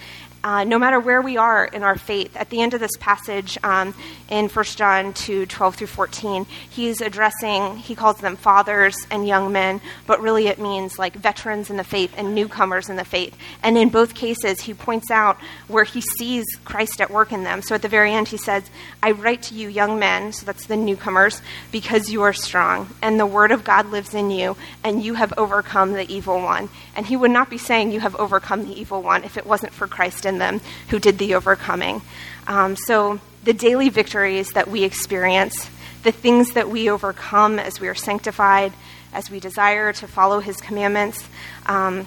uh, 0.45 0.63
no 0.63 0.77
matter 0.77 0.99
where 0.99 1.23
we 1.23 1.37
are 1.37 1.65
in 1.65 1.81
our 1.81 1.97
faith. 1.97 2.37
At 2.37 2.51
the 2.51 2.61
end 2.61 2.75
of 2.75 2.79
this 2.79 2.95
passage 2.99 3.57
um, 3.63 3.95
in 4.29 4.47
1 4.47 4.65
John 4.65 5.11
2 5.11 5.47
12 5.47 5.75
through 5.75 5.87
14, 5.87 6.45
he's 6.69 7.01
addressing, 7.01 7.77
he 7.77 7.95
calls 7.95 8.17
them 8.17 8.35
fathers 8.35 8.95
and 9.09 9.27
young 9.27 9.51
men, 9.51 9.81
but 10.05 10.21
really 10.21 10.45
it 10.45 10.59
means 10.59 10.99
like 10.99 11.15
veterans 11.15 11.71
in 11.71 11.77
the 11.77 11.83
faith 11.83 12.13
and 12.15 12.35
newcomers 12.35 12.89
in 12.89 12.95
the 12.95 13.03
faith. 13.03 13.35
And 13.63 13.75
in 13.75 13.89
both 13.89 14.13
cases, 14.13 14.61
he 14.61 14.75
points 14.75 15.09
out 15.09 15.39
where 15.67 15.83
he 15.83 16.01
sees 16.01 16.45
Christ 16.63 17.01
at 17.01 17.09
work 17.09 17.31
in 17.31 17.43
them. 17.43 17.63
So 17.63 17.73
at 17.73 17.81
the 17.81 17.87
very 17.87 18.13
end, 18.13 18.27
he 18.27 18.37
says, 18.37 18.69
I 19.01 19.11
write 19.11 19.41
to 19.43 19.55
you, 19.55 19.67
young 19.67 19.97
men, 19.97 20.31
so 20.31 20.45
that's 20.45 20.67
the 20.67 20.77
newcomers, 20.77 21.41
because 21.71 22.11
you 22.11 22.21
are 22.21 22.33
strong, 22.33 22.93
and 23.01 23.19
the 23.19 23.25
word 23.25 23.51
of 23.51 23.63
God 23.63 23.89
lives 23.89 24.13
in 24.13 24.29
you, 24.29 24.57
and 24.83 25.03
you 25.03 25.15
have 25.15 25.33
overcome 25.39 25.93
the 25.93 26.07
evil 26.13 26.39
one. 26.39 26.69
And 26.95 27.07
he 27.07 27.17
would 27.17 27.31
not 27.31 27.49
be 27.49 27.57
saying 27.57 27.91
you 27.91 27.99
have 28.01 28.15
overcome 28.17 28.67
the 28.67 28.79
evil 28.79 29.01
one 29.01 29.23
if 29.23 29.37
it 29.37 29.47
wasn't 29.47 29.73
for 29.73 29.87
Christ 29.87 30.25
in 30.25 30.34
them 30.37 30.61
who 30.89 30.99
did 30.99 31.17
the 31.17 31.35
overcoming. 31.35 32.01
Um, 32.47 32.75
so 32.75 33.19
the 33.43 33.53
daily 33.53 33.89
victories 33.89 34.51
that 34.51 34.67
we 34.67 34.83
experience, 34.83 35.69
the 36.03 36.11
things 36.11 36.51
that 36.53 36.69
we 36.69 36.89
overcome 36.89 37.59
as 37.59 37.79
we 37.79 37.87
are 37.87 37.95
sanctified, 37.95 38.73
as 39.13 39.29
we 39.29 39.39
desire 39.39 39.93
to 39.93 40.07
follow 40.07 40.39
his 40.39 40.57
commandments, 40.57 41.23
um, 41.65 42.05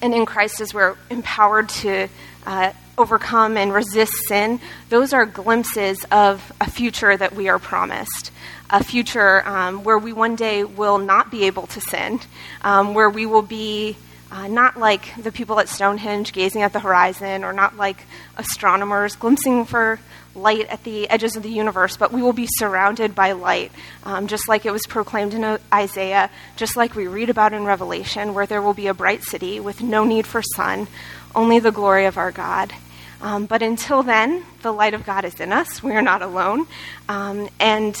and 0.00 0.14
in 0.14 0.24
Christ 0.24 0.60
as 0.60 0.72
we're 0.72 0.96
empowered 1.10 1.68
to 1.68 2.08
uh, 2.46 2.72
overcome 2.96 3.56
and 3.56 3.72
resist 3.72 4.14
sin, 4.28 4.60
those 4.88 5.12
are 5.12 5.26
glimpses 5.26 6.04
of 6.10 6.52
a 6.60 6.70
future 6.70 7.16
that 7.16 7.34
we 7.34 7.48
are 7.48 7.58
promised. 7.58 8.30
A 8.70 8.82
future 8.82 9.46
um, 9.46 9.84
where 9.84 9.98
we 9.98 10.12
one 10.12 10.36
day 10.36 10.64
will 10.64 10.98
not 10.98 11.30
be 11.30 11.44
able 11.44 11.66
to 11.68 11.80
sin, 11.80 12.20
um, 12.62 12.94
where 12.94 13.10
we 13.10 13.26
will 13.26 13.42
be 13.42 13.96
uh, 14.32 14.48
not 14.48 14.78
like 14.78 15.14
the 15.22 15.30
people 15.30 15.60
at 15.60 15.68
Stonehenge 15.68 16.32
gazing 16.32 16.62
at 16.62 16.72
the 16.72 16.80
horizon, 16.80 17.44
or 17.44 17.52
not 17.52 17.76
like 17.76 18.06
astronomers 18.38 19.14
glimpsing 19.14 19.66
for 19.66 20.00
light 20.34 20.66
at 20.68 20.82
the 20.84 21.06
edges 21.10 21.36
of 21.36 21.42
the 21.42 21.50
universe, 21.50 21.98
but 21.98 22.12
we 22.12 22.22
will 22.22 22.32
be 22.32 22.48
surrounded 22.48 23.14
by 23.14 23.32
light, 23.32 23.70
um, 24.04 24.26
just 24.26 24.48
like 24.48 24.64
it 24.64 24.72
was 24.72 24.86
proclaimed 24.86 25.34
in 25.34 25.58
Isaiah, 25.72 26.30
just 26.56 26.78
like 26.78 26.94
we 26.94 27.06
read 27.06 27.28
about 27.28 27.52
in 27.52 27.64
Revelation, 27.64 28.32
where 28.32 28.46
there 28.46 28.62
will 28.62 28.72
be 28.72 28.86
a 28.86 28.94
bright 28.94 29.22
city 29.22 29.60
with 29.60 29.82
no 29.82 30.04
need 30.04 30.26
for 30.26 30.40
sun, 30.40 30.88
only 31.34 31.58
the 31.58 31.70
glory 31.70 32.06
of 32.06 32.16
our 32.16 32.32
God. 32.32 32.72
Um, 33.20 33.44
but 33.44 33.62
until 33.62 34.02
then, 34.02 34.44
the 34.62 34.72
light 34.72 34.94
of 34.94 35.04
God 35.04 35.26
is 35.26 35.38
in 35.40 35.52
us. 35.52 35.82
We 35.82 35.92
are 35.92 36.02
not 36.02 36.22
alone. 36.22 36.66
Um, 37.06 37.50
and 37.60 37.94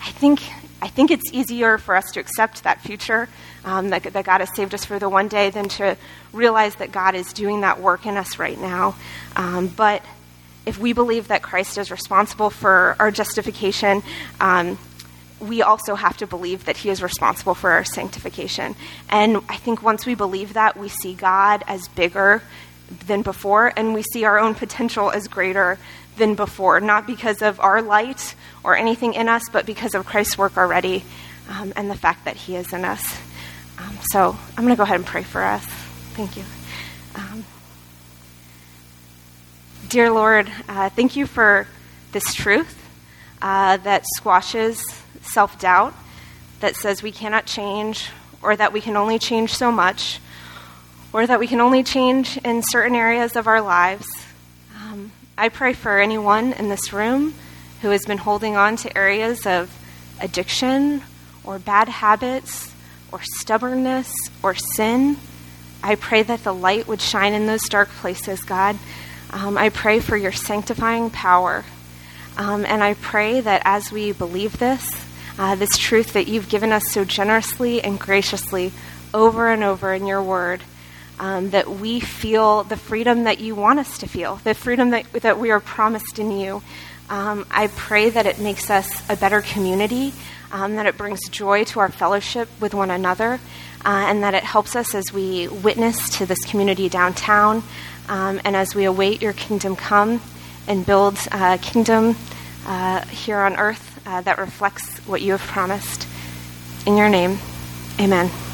I 0.00 0.10
think, 0.12 0.40
I 0.84 0.88
think 0.88 1.10
it's 1.10 1.32
easier 1.32 1.78
for 1.78 1.96
us 1.96 2.04
to 2.12 2.20
accept 2.20 2.64
that 2.64 2.82
future 2.82 3.26
um, 3.64 3.88
that, 3.88 4.02
that 4.02 4.26
God 4.26 4.40
has 4.40 4.54
saved 4.54 4.74
us 4.74 4.84
for 4.84 4.98
the 4.98 5.08
one 5.08 5.28
day 5.28 5.48
than 5.48 5.70
to 5.70 5.96
realize 6.30 6.74
that 6.74 6.92
God 6.92 7.14
is 7.14 7.32
doing 7.32 7.62
that 7.62 7.80
work 7.80 8.04
in 8.04 8.18
us 8.18 8.38
right 8.38 8.60
now. 8.60 8.94
Um, 9.34 9.68
but 9.68 10.04
if 10.66 10.78
we 10.78 10.92
believe 10.92 11.28
that 11.28 11.40
Christ 11.40 11.78
is 11.78 11.90
responsible 11.90 12.50
for 12.50 12.96
our 12.98 13.10
justification, 13.10 14.02
um, 14.42 14.78
we 15.40 15.62
also 15.62 15.94
have 15.94 16.18
to 16.18 16.26
believe 16.26 16.66
that 16.66 16.76
He 16.76 16.90
is 16.90 17.02
responsible 17.02 17.54
for 17.54 17.70
our 17.70 17.84
sanctification. 17.84 18.76
And 19.08 19.38
I 19.48 19.56
think 19.56 19.82
once 19.82 20.04
we 20.04 20.14
believe 20.14 20.52
that, 20.52 20.76
we 20.76 20.90
see 20.90 21.14
God 21.14 21.64
as 21.66 21.88
bigger 21.88 22.42
than 23.06 23.22
before, 23.22 23.72
and 23.74 23.94
we 23.94 24.02
see 24.02 24.24
our 24.24 24.38
own 24.38 24.54
potential 24.54 25.10
as 25.10 25.28
greater 25.28 25.78
than 26.16 26.34
before, 26.34 26.80
not 26.80 27.06
because 27.06 27.42
of 27.42 27.60
our 27.60 27.82
light 27.82 28.34
or 28.62 28.76
anything 28.76 29.14
in 29.14 29.28
us, 29.28 29.42
but 29.52 29.66
because 29.66 29.94
of 29.94 30.06
Christ's 30.06 30.38
work 30.38 30.56
already 30.56 31.04
um, 31.48 31.72
and 31.76 31.90
the 31.90 31.96
fact 31.96 32.24
that 32.24 32.36
He 32.36 32.56
is 32.56 32.72
in 32.72 32.84
us. 32.84 33.02
Um, 33.78 33.98
so 34.10 34.36
I'm 34.56 34.64
going 34.64 34.74
to 34.74 34.76
go 34.76 34.84
ahead 34.84 34.96
and 34.96 35.06
pray 35.06 35.22
for 35.22 35.42
us. 35.42 35.64
Thank 36.14 36.36
you. 36.36 36.44
Um, 37.14 37.44
dear 39.88 40.10
Lord, 40.10 40.50
uh, 40.68 40.88
thank 40.90 41.16
you 41.16 41.26
for 41.26 41.66
this 42.12 42.34
truth 42.34 42.80
uh, 43.42 43.76
that 43.78 44.04
squashes 44.16 44.82
self 45.22 45.58
doubt, 45.58 45.94
that 46.60 46.76
says 46.76 47.02
we 47.02 47.12
cannot 47.12 47.46
change, 47.46 48.10
or 48.42 48.54
that 48.56 48.72
we 48.72 48.80
can 48.80 48.96
only 48.96 49.18
change 49.18 49.54
so 49.54 49.72
much, 49.72 50.20
or 51.12 51.26
that 51.26 51.38
we 51.40 51.46
can 51.46 51.60
only 51.60 51.82
change 51.82 52.36
in 52.38 52.62
certain 52.62 52.94
areas 52.94 53.36
of 53.36 53.46
our 53.46 53.60
lives. 53.60 54.06
I 55.36 55.48
pray 55.48 55.72
for 55.72 55.98
anyone 55.98 56.52
in 56.52 56.68
this 56.68 56.92
room 56.92 57.34
who 57.82 57.90
has 57.90 58.04
been 58.04 58.18
holding 58.18 58.54
on 58.54 58.76
to 58.76 58.96
areas 58.96 59.46
of 59.46 59.76
addiction 60.20 61.02
or 61.42 61.58
bad 61.58 61.88
habits 61.88 62.72
or 63.10 63.20
stubbornness 63.20 64.14
or 64.44 64.54
sin. 64.54 65.16
I 65.82 65.96
pray 65.96 66.22
that 66.22 66.44
the 66.44 66.54
light 66.54 66.86
would 66.86 67.00
shine 67.00 67.32
in 67.32 67.46
those 67.46 67.68
dark 67.68 67.88
places, 67.88 68.44
God. 68.44 68.78
Um, 69.30 69.58
I 69.58 69.70
pray 69.70 69.98
for 69.98 70.16
your 70.16 70.30
sanctifying 70.30 71.10
power. 71.10 71.64
Um, 72.36 72.64
and 72.64 72.84
I 72.84 72.94
pray 72.94 73.40
that 73.40 73.62
as 73.64 73.90
we 73.90 74.12
believe 74.12 74.60
this, 74.60 74.88
uh, 75.36 75.56
this 75.56 75.76
truth 75.76 76.12
that 76.12 76.28
you've 76.28 76.48
given 76.48 76.70
us 76.70 76.92
so 76.92 77.04
generously 77.04 77.82
and 77.82 77.98
graciously 77.98 78.72
over 79.12 79.50
and 79.50 79.64
over 79.64 79.92
in 79.92 80.06
your 80.06 80.22
word, 80.22 80.62
um, 81.18 81.50
that 81.50 81.68
we 81.68 82.00
feel 82.00 82.64
the 82.64 82.76
freedom 82.76 83.24
that 83.24 83.40
you 83.40 83.54
want 83.54 83.78
us 83.78 83.98
to 83.98 84.08
feel, 84.08 84.36
the 84.36 84.54
freedom 84.54 84.90
that, 84.90 85.10
that 85.12 85.38
we 85.38 85.50
are 85.50 85.60
promised 85.60 86.18
in 86.18 86.30
you. 86.30 86.62
Um, 87.08 87.46
I 87.50 87.68
pray 87.68 88.10
that 88.10 88.26
it 88.26 88.38
makes 88.38 88.70
us 88.70 89.08
a 89.10 89.16
better 89.16 89.42
community, 89.42 90.12
um, 90.50 90.76
that 90.76 90.86
it 90.86 90.96
brings 90.96 91.28
joy 91.28 91.64
to 91.64 91.80
our 91.80 91.90
fellowship 91.90 92.48
with 92.60 92.74
one 92.74 92.90
another, 92.90 93.40
uh, 93.84 94.06
and 94.08 94.22
that 94.22 94.34
it 94.34 94.42
helps 94.42 94.74
us 94.74 94.94
as 94.94 95.12
we 95.12 95.48
witness 95.48 96.08
to 96.18 96.26
this 96.26 96.44
community 96.44 96.88
downtown 96.88 97.62
um, 98.08 98.40
and 98.44 98.56
as 98.56 98.74
we 98.74 98.84
await 98.84 99.22
your 99.22 99.32
kingdom 99.32 99.76
come 99.76 100.20
and 100.66 100.86
build 100.86 101.18
a 101.32 101.58
kingdom 101.58 102.16
uh, 102.66 103.04
here 103.06 103.38
on 103.38 103.56
earth 103.56 104.00
uh, 104.06 104.20
that 104.22 104.38
reflects 104.38 104.98
what 105.00 105.22
you 105.22 105.32
have 105.32 105.42
promised. 105.42 106.06
In 106.86 106.96
your 106.96 107.08
name, 107.08 107.38
amen. 108.00 108.53